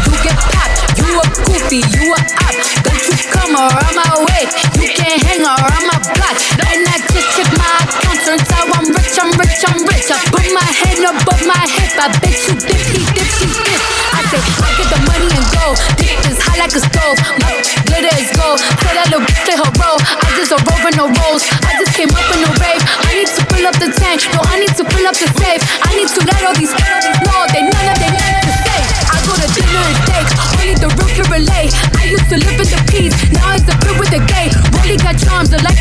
you 0.08 0.16
get 0.24 0.40
popped. 0.40 0.96
You 0.96 1.20
a 1.20 1.24
goofy, 1.44 1.84
you 1.84 2.16
a 2.16 2.20
op. 2.48 2.56
Don't 2.80 3.04
you 3.04 3.20
come 3.28 3.60
around 3.60 3.92
my 3.92 4.24
way. 4.24 4.48
You 4.80 4.88
can't 4.96 5.20
hang 5.20 5.44
around 5.44 5.84
my 5.92 6.00
block. 6.00 6.40
And 6.72 6.88
I 6.88 6.96
just 7.12 7.28
check 7.36 7.52
my 7.60 7.68
account. 7.84 8.24
Turns 8.24 8.48
out 8.56 8.72
I'm 8.72 8.88
rich, 8.96 9.20
I'm 9.20 9.36
rich, 9.36 9.62
I'm 9.68 9.84
rich. 9.84 10.08
I 10.08 10.20
put 10.32 10.48
my 10.56 10.64
head 10.64 11.04
above 11.04 11.44
my 11.44 11.60
hip. 11.76 11.92
I 12.00 12.08
bet 12.24 12.40
you 12.48 12.56
dipsy, 12.56 13.04
dipsy, 13.12 13.52
dip. 13.52 13.82
I 14.16 14.24
say 14.32 14.40
I 14.40 14.70
get 14.80 14.88
the 14.96 15.00
money 15.12 15.28
and 15.28 15.48
go. 15.60 15.76
Dick 16.00 16.24
is 16.24 16.40
hot 16.40 16.56
like 16.56 16.72
a 16.72 16.80
stove. 16.80 17.20
My 17.44 17.52
glitter 17.84 18.16
is 18.16 18.32
gold. 18.32 18.64
Tell 18.80 18.96
that 18.96 19.12
little 19.12 19.28
bitch 19.28 19.44
play 19.44 19.60
her 19.60 19.72
role. 19.76 20.00
I 20.00 20.32
just 20.40 20.56
a 20.56 20.60
rover, 20.64 20.96
no 20.96 21.12
rolls. 21.12 21.44
I 21.68 21.76
just 21.84 21.92
came 22.00 22.16
up 22.16 22.28
in 22.32 22.48
a 22.48 22.52
rave. 22.64 22.80
I 22.80 23.12
need 23.12 23.28
to 23.28 23.44
fill 23.52 23.68
up 23.68 23.76
the 23.76 23.92
tank. 23.92 24.24
No, 24.32 24.40
I 24.48 24.64
need 24.64 24.65
fill 25.06 25.14
up 25.14 25.22
the 25.22 25.30
safe. 25.38 25.62
I 25.86 25.94
need 25.94 26.10
to 26.10 26.22
let 26.26 26.42
all 26.46 26.56
these 26.58 26.74
bitches 26.74 27.18
know 27.22 27.46
they 27.54 27.62
none 27.62 27.88
of 27.94 27.98
their 28.02 28.10
names 28.10 28.42
to 28.42 28.54
say. 28.66 28.82
I 29.14 29.18
go 29.22 29.34
to 29.38 29.48
dinner 29.54 29.84
and 29.86 29.98
steak, 30.02 30.28
only 30.58 30.74
the 30.82 30.90
roof 30.98 31.12
can 31.14 31.28
relate. 31.30 31.74
I 31.98 32.10
used 32.10 32.28
to 32.30 32.38
live 32.42 32.58
in 32.58 32.70
the 32.74 32.82
peace, 32.90 33.14
now 33.30 33.54
it's 33.54 33.70
I 33.70 33.78
disappear 33.78 34.00
with 34.00 34.10
the 34.10 34.22
gay. 34.26 34.50
Rolly 34.74 34.98
got 34.98 35.18
charms, 35.22 35.50
the 35.50 35.62
light 35.62 35.75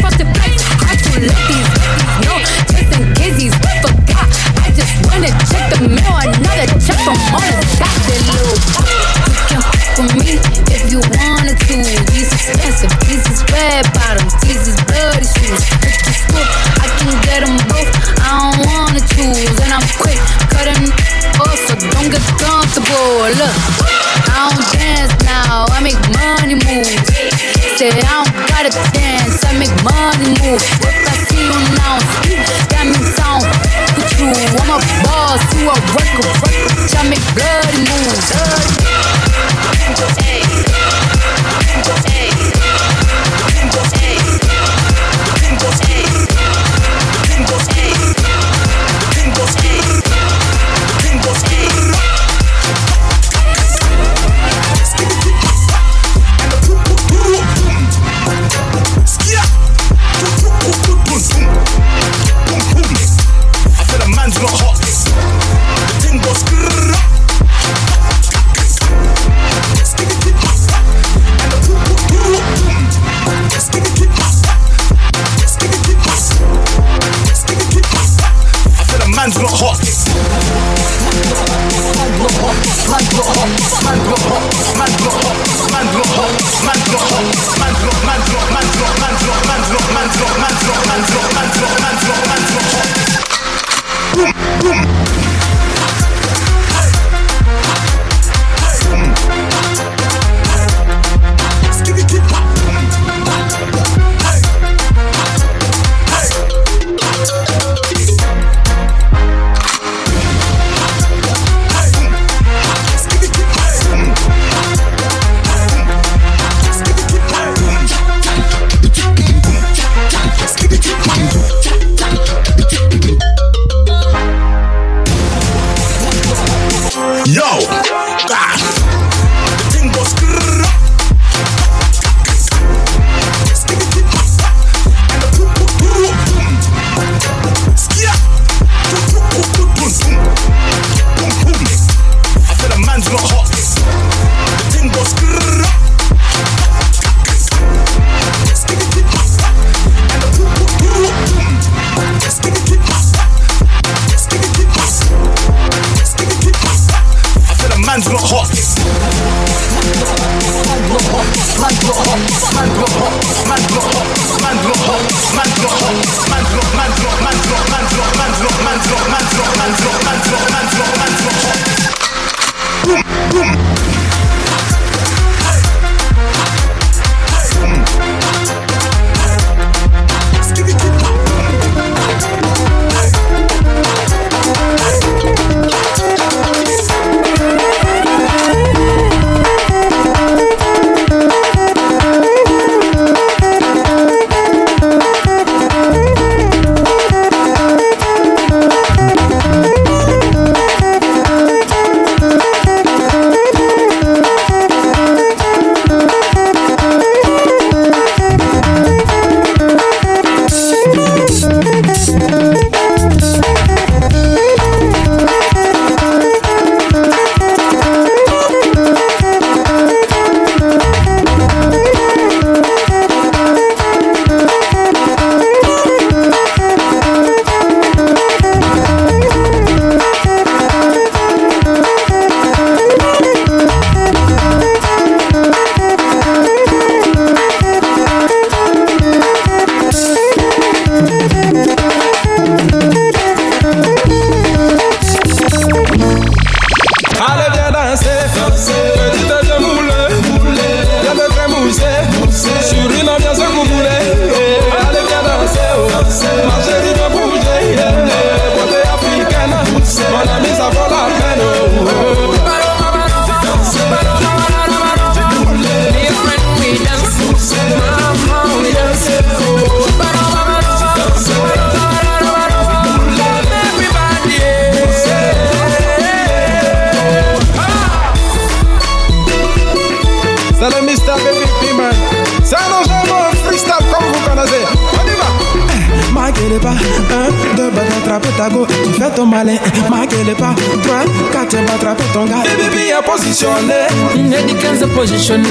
n'est 290.34 290.40
pas. 290.40 290.54
Droit 290.82 291.04
Quand 291.32 291.46
tu 291.48 291.56
vas 291.56 291.74
attraper 291.74 292.04
ton 292.12 292.24
gars. 292.26 292.42
Baby, 292.44 292.76
bien 292.86 293.02
positionné 293.02 293.86
Dédicace 294.14 294.84
positionné 294.94 295.42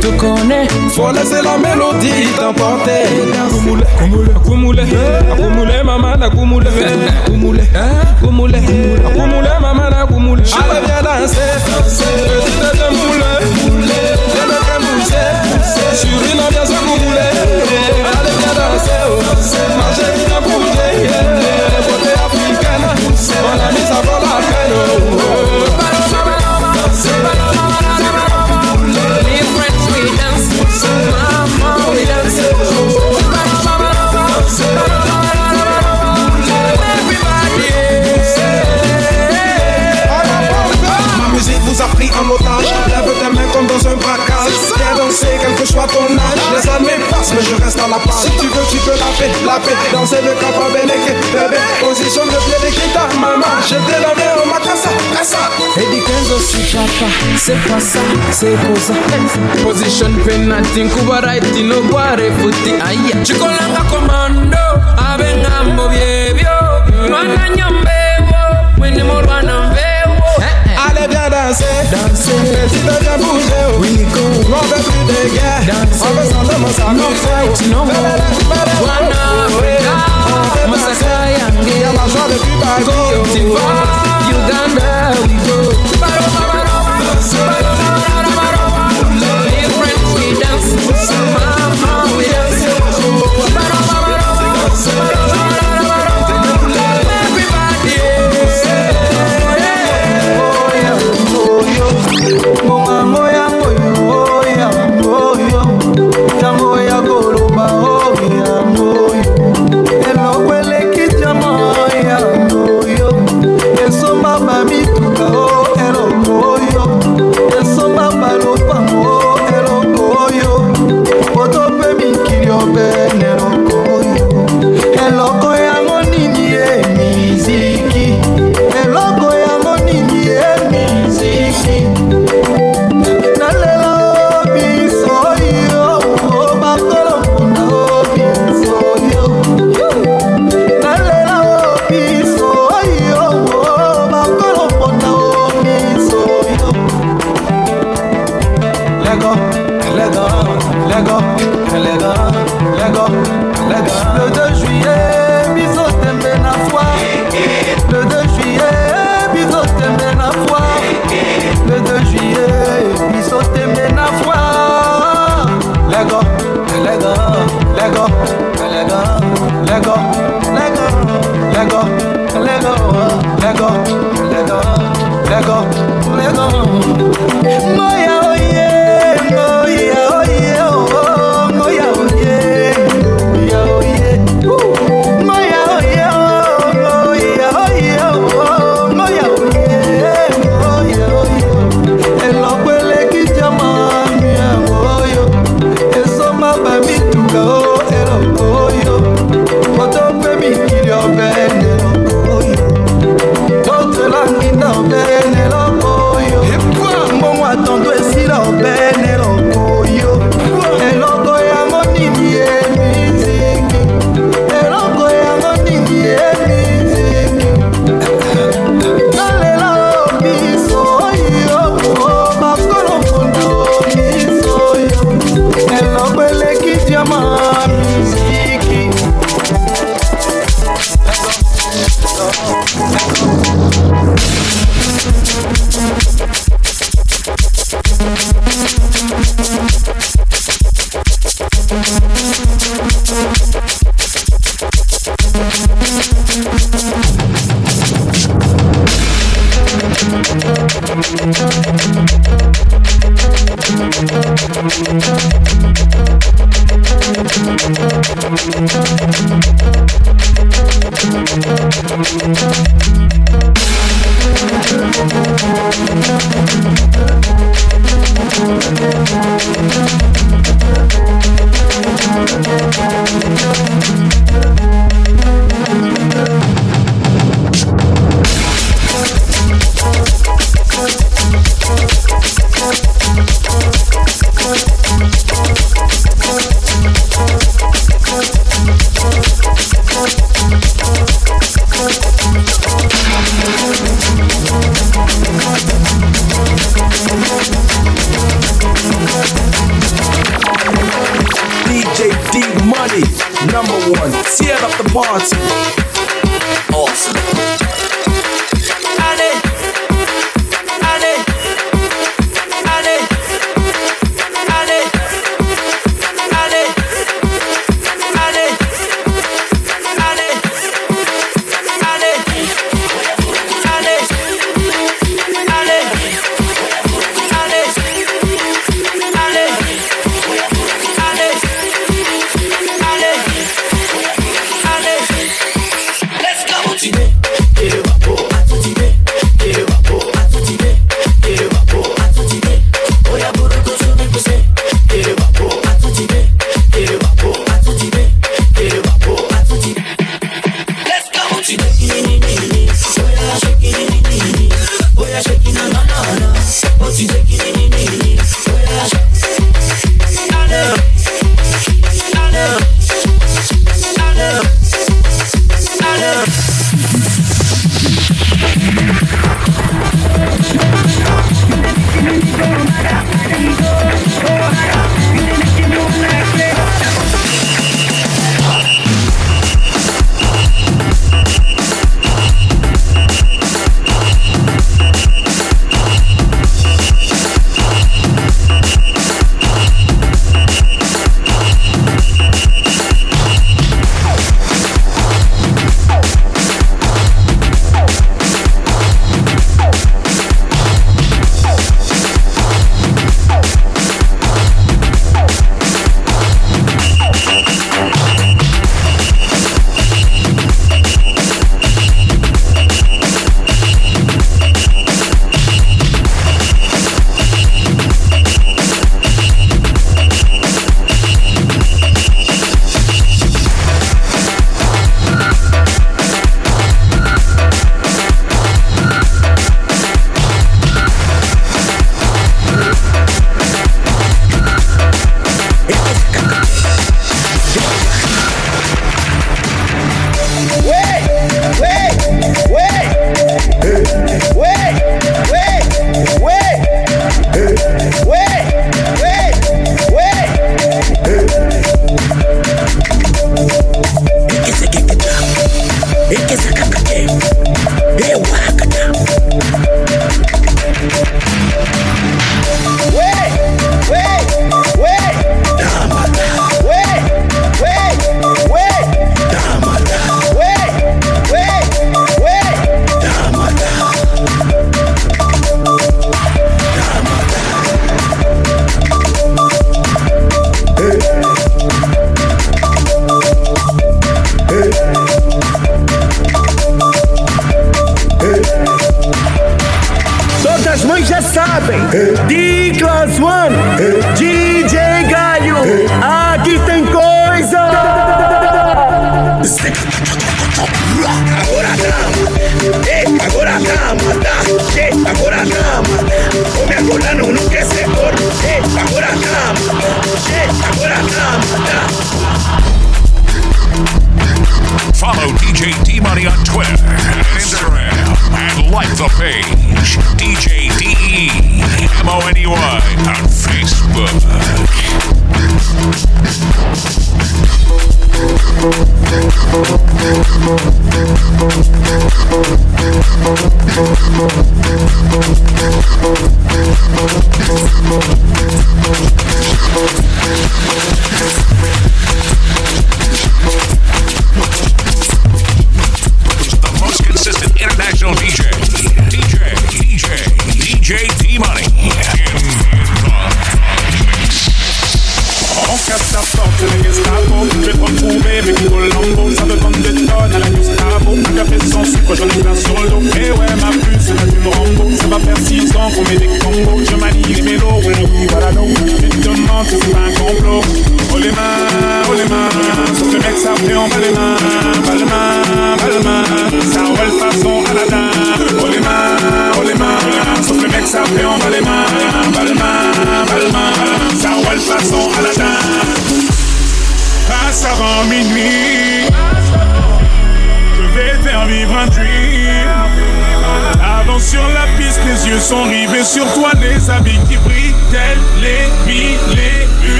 Tu 0.00 0.08
connais. 0.16 0.66
Faut 0.90 1.10
laisser 1.12 1.42
la 1.42 1.58
mélodie 1.58 2.28
t'emporter. 2.36 3.04
Koumoule, 3.50 3.84
koumoule, 3.98 4.28
koumoule 4.44 4.82
Koumoule, 5.36 5.82
maman, 5.84 6.14
la 6.18 6.30
koumoule 6.30 6.64
Koumoule, 7.26 7.60
koumoule 8.20 8.58
Koumoule, 9.14 9.50
maman, 9.60 9.90
la 9.90 10.06
koumoule 10.06 10.40
Allez, 10.40 10.86
viens 10.86 11.02
danser. 11.02 11.38
Que 12.60 12.76
tu 12.76 13.57
soit 45.78 45.86
ton 45.86 46.14
âge, 46.14 46.42
les 46.54 46.68
années 46.70 47.04
passent, 47.10 47.32
mais 47.34 47.42
je 47.42 47.54
reste 47.62 47.78
à 47.78 47.88
la 47.88 47.98
page. 47.98 48.22
Si 48.22 48.30
tu 48.30 48.46
veux, 48.46 48.66
tu 48.70 48.78
peux 48.78 48.98
laver, 48.98 49.30
laver, 49.46 49.76
danser 49.92 50.20
le 50.22 50.32
capa 50.40 50.66
beneke, 50.72 51.14
bébé. 51.32 51.58
Position 51.80 52.24
de 52.26 52.38
pied 52.46 52.58
de 52.64 52.70
guitare, 52.74 53.14
maman, 53.20 53.54
je 53.62 53.74
te 53.74 53.96
la 54.02 54.14
mets 54.18 54.34
en 54.42 54.46
macassa, 54.46 54.90
cassa. 55.14 55.38
Et 55.76 55.86
dit 55.92 56.02
15 56.02 56.32
aussi, 56.32 56.58
papa, 56.74 57.06
c'est 57.36 57.60
pas 57.68 57.80
ça, 57.80 58.00
c'est 58.32 58.56
cosa. 58.66 58.94
Position 59.62 60.12
penalty, 60.26 60.88
Cuba 60.88 61.20
right, 61.20 61.44
no 61.62 61.80
pare, 61.92 62.26
footy, 62.38 62.72
aïe. 62.84 63.14
Tu 63.24 63.34
collabas 63.34 63.86
commando, 63.90 64.64
avengambo, 64.96 65.88
vievio, 65.90 66.56
no 67.08 67.16
anaño, 67.16 67.68
bebo, 67.86 68.82
winimolano. 68.82 69.57
Danser, 71.48 71.64
danser 71.90 72.68
tu 72.68 72.78
viens 73.00 73.16
bouger, 73.18 73.66
oh. 73.72 73.80
we 73.80 74.04
go. 74.04 74.24
On 74.48 74.62
veut 74.66 74.82
plus 74.82 75.04
de 75.08 75.20
guerre, 75.34 75.62
danser. 75.66 76.04
on 76.04 76.12
veut 76.14 76.28
simplement 76.28 76.72
s'amuser 76.72 77.70
no 77.70 77.80
Wana 78.84 79.22
Africa 79.46 79.94
Masaka 80.68 81.14
yange 81.38 81.74
Y'a 81.80 81.92
la 81.92 82.04
joie 82.08 82.28
depuis 82.30 82.56
Paris, 82.60 82.84
Côte 82.84 83.28
d'Ivoire 83.32 83.88
Uganda 84.28 84.92
we 85.22 85.36
go 85.46 85.56
Different 87.30 87.57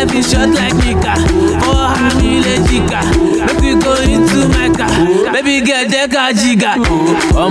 Life 0.00 0.14
is 0.14 0.30
short 0.32 0.48
like 0.56 0.74
nika 0.80 1.14
oh 1.68 1.84
hami 1.96 2.40
le 2.44 2.54
jika 2.68 3.00
make 3.44 3.60
we 3.60 3.72
go 3.84 3.92
into 4.12 4.38
my 4.52 4.68
car 4.78 4.92
baby 5.34 5.56
girl 5.66 5.84
jẹ́ 5.92 6.06
ká 6.14 6.24
jìgà. 6.40 6.72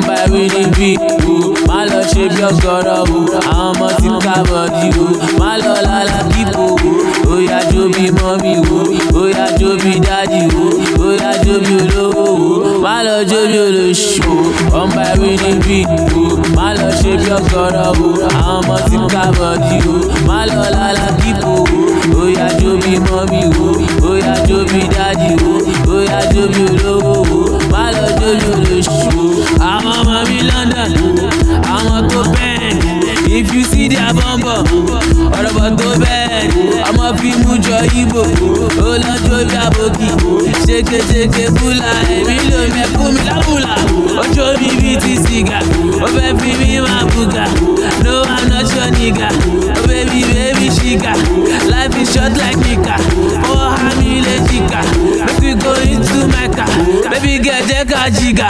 bá 0.08 0.18
wí 0.32 0.42
níbí 0.54 0.90
o 1.32 1.36
má 1.68 1.80
lọ 1.90 2.00
ṣe 2.12 2.24
bí 2.34 2.42
ọgọ́rọ̀ 2.50 3.00
o 3.16 3.20
àwọn 3.52 3.68
ọmọ 3.70 3.88
tí 4.00 4.08
ń 4.14 4.18
kábọ̀dì 4.26 4.88
o 5.04 5.06
má 5.40 5.52
lọ 5.64 5.74
lálá 5.88 6.20
kíkó 6.32 6.66
o 6.74 6.78
bóyá 7.26 7.60
jó 7.72 7.84
bí 7.96 8.06
mọ́mí 8.20 8.54
o 8.78 8.80
bóyá 9.14 9.46
jó 9.60 9.70
bí 9.84 9.94
dádì 10.08 10.42
o 10.64 10.66
bóyá 11.00 11.32
jó 11.46 11.56
bí 11.66 11.74
olówó 11.84 12.26
o 12.68 12.72
má 12.86 12.96
lọ 13.08 13.18
jó 13.30 13.40
bí 13.52 13.58
olóṣù 13.68 14.32
o 14.32 14.36
wọ́n 14.74 14.90
bá 14.96 15.08
wí 15.22 15.32
níbí 15.44 15.78
o 16.22 16.26
má 16.58 16.68
lọ 16.80 16.88
ṣe 17.00 17.12
bí 17.22 17.30
ọgọ́rọ̀ 17.40 17.88
o 18.06 18.10
àwọn 18.54 18.58
ọmọ 18.58 18.76
lọ 20.52 20.64
lálá 20.78 21.08
kíkó 21.22 21.54
o 21.86 21.89
bóyá 22.20 22.48
jó 22.62 22.72
bí 22.84 22.94
mọ́mí 23.08 23.42
o 23.64 23.68
bóyá 24.02 24.34
jó 24.48 24.58
bí 24.72 24.82
dádì 24.96 25.30
o 25.48 25.52
bóyá 25.88 26.20
jó 26.34 26.44
bí 26.54 26.62
olówó 26.72 27.14
o 27.32 27.60
má 27.72 27.84
lọ 27.96 28.08
jó 28.20 28.30
bí 28.40 28.48
olóṣù 28.56 29.20
o 29.20 29.28
àwọn 29.72 29.94
ọmọ 30.02 30.18
mi 30.30 30.40
london 30.50 30.92
àwọn 31.76 32.00
tó 32.12 32.22
bẹ́ẹ̀. 32.34 32.76
If 33.38 33.54
you 33.54 33.64
see 33.72 33.88
their 33.88 34.12
bọ́m̀bọ̀ 34.18 34.58
ọ̀rọ̀ 35.50 35.58
bọ̀ 35.58 35.70
tó 35.80 35.90
bẹ́ẹ̀ 36.02 36.44
ọmọ 36.90 37.06
fi 37.20 37.30
mú 37.44 37.52
jọ 37.66 37.78
ibo 38.02 38.22
ó 38.86 38.90
lọ́jọ́ 39.04 39.40
bí 39.50 39.56
àbòkì 39.66 40.08
ṣékeṣéke 40.66 41.44
búlà 41.58 41.92
èmi 42.16 42.36
ló 42.50 42.60
mẹ́kú 42.76 43.04
mi 43.14 43.22
lábùlà. 43.28 43.74
Ojú 44.22 44.44
mi 44.62 44.70
bíi 44.80 44.96
ti 45.04 45.14
sìgá 45.26 45.60
ó 46.06 46.08
fẹ́ 46.16 46.30
fi 46.40 46.50
mí 46.60 46.70
máa 46.86 47.04
bùgà. 47.12 47.46
No 48.04 48.14
i'm 48.36 48.44
not 48.52 48.68
your 48.76 48.90
nigga. 48.98 49.30
Oh 49.78 49.88
baby 49.88 50.22
baby 50.34 50.68
sugar 50.78 51.16
life 51.72 51.96
is 52.02 52.08
short 52.14 52.34
like 52.42 52.58
nika. 52.66 52.96
Ó 53.52 53.56
há 53.80 53.90
mi 54.00 54.22
lè 54.26 54.36
jìkà 54.50 54.82
make 55.26 55.40
we 55.42 55.52
go 55.64 55.74
into 55.94 56.20
my 56.34 56.48
car 56.58 56.70
baby 57.12 57.34
girl 57.46 57.64
jẹ́ 57.70 57.84
ká 57.92 58.02
jìgà. 58.18 58.48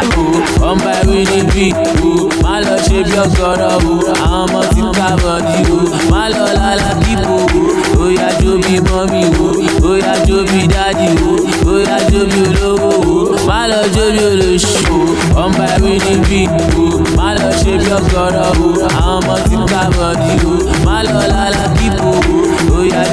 Wọ́n 0.62 0.78
bá 0.84 0.94
wí 1.10 1.20
níbí 1.32 1.66
o 2.06 2.30
má 2.44 2.54
lọ 2.66 2.76
ṣe 2.86 2.98
bí 3.08 3.16
ọgọ́rọ̀ 3.26 3.74
o 3.76 3.94
oh. 3.94 4.02
àwọn 4.24 4.42
ọmọ 4.44 4.60
tí 4.72 4.82
ń 4.88 4.90
kábọ̀dì 4.98 5.58
o 5.74 5.78
oh. 5.78 5.88
má 6.12 6.22
lọ 6.34 6.46
lálá 6.60 6.89
kíkó 7.02 7.36
o 7.36 7.62
bóyá 7.98 8.28
jó 8.42 8.52
bí 8.64 8.76
mọ́mí 8.90 9.22
o 9.46 9.48
bóyá 9.84 10.14
jó 10.28 10.38
bí 10.50 10.60
dádì 10.74 11.08
o 11.30 11.32
bóyá 11.66 11.96
jó 12.12 12.22
bí 12.32 12.40
olówó 12.50 12.92
o 13.34 13.38
má 13.48 13.60
lọ 13.72 13.82
jó 13.96 14.04
bí 14.14 14.22
olóṣù 14.32 14.74
o 14.96 14.98
wọ́n 15.36 15.52
bá 15.58 15.68
wí 15.84 15.94
níbí 16.06 16.42
o 16.84 16.86
má 17.18 17.28
lọ 17.40 17.50
ṣe 17.60 17.74
bí 17.82 17.90
ọgọ́rọ̀ 18.00 18.48
o 18.66 18.68
àwọn 18.98 19.16
ọmọ 19.18 19.34
tí 19.48 19.56
ń 19.62 19.64
kábọ̀dì 19.72 20.32
o 20.52 20.54
má 20.86 20.96
lọ 21.08 21.20
lálá 21.34 21.64
o 22.10 22.14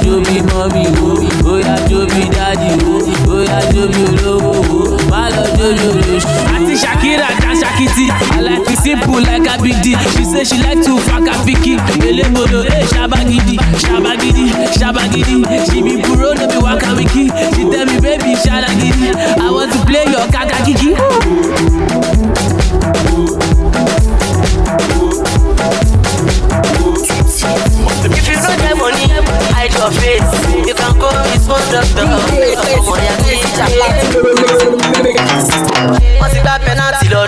jó 0.03 0.13
bí 0.25 0.35
mọ́mí 0.49 0.83
o 1.07 1.26
bóyá 1.57 1.75
jó 1.89 2.05
bí 2.05 2.29
dádì 2.29 2.69
o 2.85 2.99
bóyá 3.25 3.59
jó 3.73 3.87
bí 3.87 4.03
olówó 4.03 4.51
o 4.93 4.97
má 5.09 5.29
lọ 5.29 5.43
jó 5.57 5.67
bí 5.73 5.85
olóṣù. 5.89 6.27
àti 6.55 6.77
shakira 6.77 7.27
dan 7.41 7.55
shakiti 7.61 8.05
i 8.37 8.41
like 8.41 8.71
it 8.71 8.79
simple 8.79 9.19
like 9.21 9.49
abidi 9.49 9.95
she 10.13 10.23
say 10.25 10.43
she 10.45 10.57
like 10.57 10.81
to 10.85 10.97
faka 11.07 11.33
fiki 11.45 11.77
elébolo 12.07 12.61
eh 12.63 12.85
ṣabagidi 12.93 13.57
ṣabagidi 13.81 14.45
ṣabagidi 14.79 15.37
she 15.65 15.81
be 15.81 15.97
buro 16.03 16.33
no 16.35 16.47
be 16.47 16.57
waka 16.61 16.93
wiki 16.97 17.25
she 17.55 17.63
tell 17.71 17.85
me 17.85 17.99
baby 18.01 18.35
ṣalagidi 18.35 19.09
i 19.41 19.49
want 19.49 19.71
to 19.73 19.79
play 19.85 20.05
your 20.13 20.27
kaka 20.31 20.57
kiki. 20.65 20.93
If 28.09 28.27
you 28.27 28.35
no 28.41 28.55
get 28.57 28.77
money, 28.77 29.06
hide 29.06 29.06
your 29.77 29.91
face. 30.01 30.29
You 30.67 30.73
can 30.73 30.93
go 30.99 31.09
with 31.09 31.47
one 31.47 31.65
doctor. 31.71 32.05
Ya 33.05 33.13
kí 33.23 33.35
n 33.37 33.47
jà. 33.57 33.65
Wọ́n 36.19 36.29
ti 36.33 36.39
gbá 36.43 36.53
pẹ́nàtì 36.65 37.07
lọ 37.13 37.21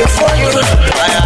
for 0.00 0.34
you. 0.36 1.21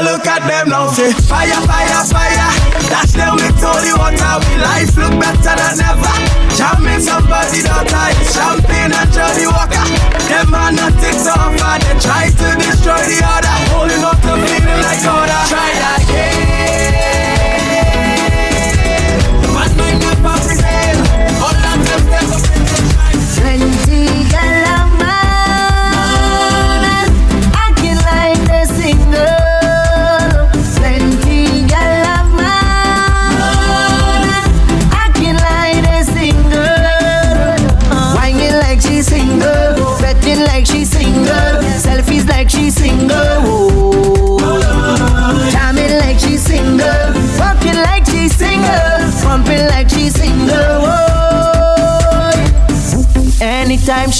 Look 0.00 0.26
at 0.26 0.42
them 0.48 0.70
now, 0.70 0.88
say 0.88 1.12
fire, 1.12 1.60
fire, 1.68 2.02
fire. 2.08 2.50
Dash 2.88 3.12
them 3.12 3.36
with 3.36 3.60
holy 3.60 3.92
water. 3.92 4.32
We 4.48 4.56
life 4.56 4.96
look 4.96 5.12
better 5.20 5.54
than 5.54 5.76
ever. 5.76 6.14
Jamming 6.56 7.04
somebody 7.04 7.60
daughter 7.62 8.06
is 8.16 8.32
champagne 8.32 8.96
and 8.96 9.10
Johnnie 9.12 9.46
Walker. 9.46 9.86
Them 10.24 10.54
are 10.56 10.72
nothing 10.72 11.16
to 11.20 11.32
offer. 11.36 11.74
They 11.84 11.96
try 12.00 12.32
to 12.32 12.48
destroy 12.58 13.02
the 13.12 13.20
other. 13.22 13.56
Holding 13.76 14.04
up 14.04 14.18
the 14.24 14.34
feeling 14.40 14.80
like 14.80 15.04
order. 15.04 15.42
Try 15.52 15.68
again. 16.00 16.29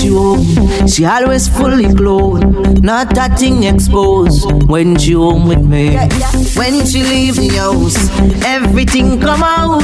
Home. 0.09 0.87
she 0.89 1.05
always 1.05 1.47
fully 1.49 1.93
clothed, 1.95 2.83
not 2.83 3.15
that 3.15 3.39
thing 3.39 3.65
exposed. 3.65 4.51
When 4.69 4.97
she 4.99 5.13
home 5.13 5.47
with 5.47 5.63
me, 5.65 5.97
when 6.57 6.85
she 6.87 7.03
leave 7.03 7.37
the 7.37 7.49
house, 7.57 7.97
everything 8.45 9.21
come 9.21 9.43
out 9.43 9.83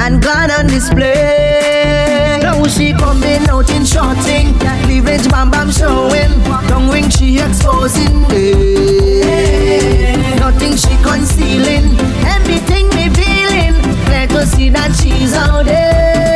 and 0.00 0.22
gone 0.22 0.50
on 0.50 0.66
display. 0.68 2.38
Now 2.42 2.62
she 2.66 2.92
coming 2.92 3.48
out 3.48 3.68
in 3.70 3.84
shorting, 3.84 4.54
cleavage 4.84 5.28
bam 5.30 5.50
bam 5.50 5.70
showing, 5.70 6.30
Don't 6.68 6.88
ring 6.90 7.10
she 7.10 7.38
exposing. 7.40 8.24
Hey. 8.30 10.16
Nothing 10.38 10.76
she 10.76 10.94
concealing, 11.02 11.98
everything 12.26 12.86
revealing. 12.90 13.74
Let 14.08 14.30
us 14.32 14.52
see 14.52 14.70
that 14.70 14.94
she's 14.94 15.34
out 15.34 15.64
there. 15.64 16.29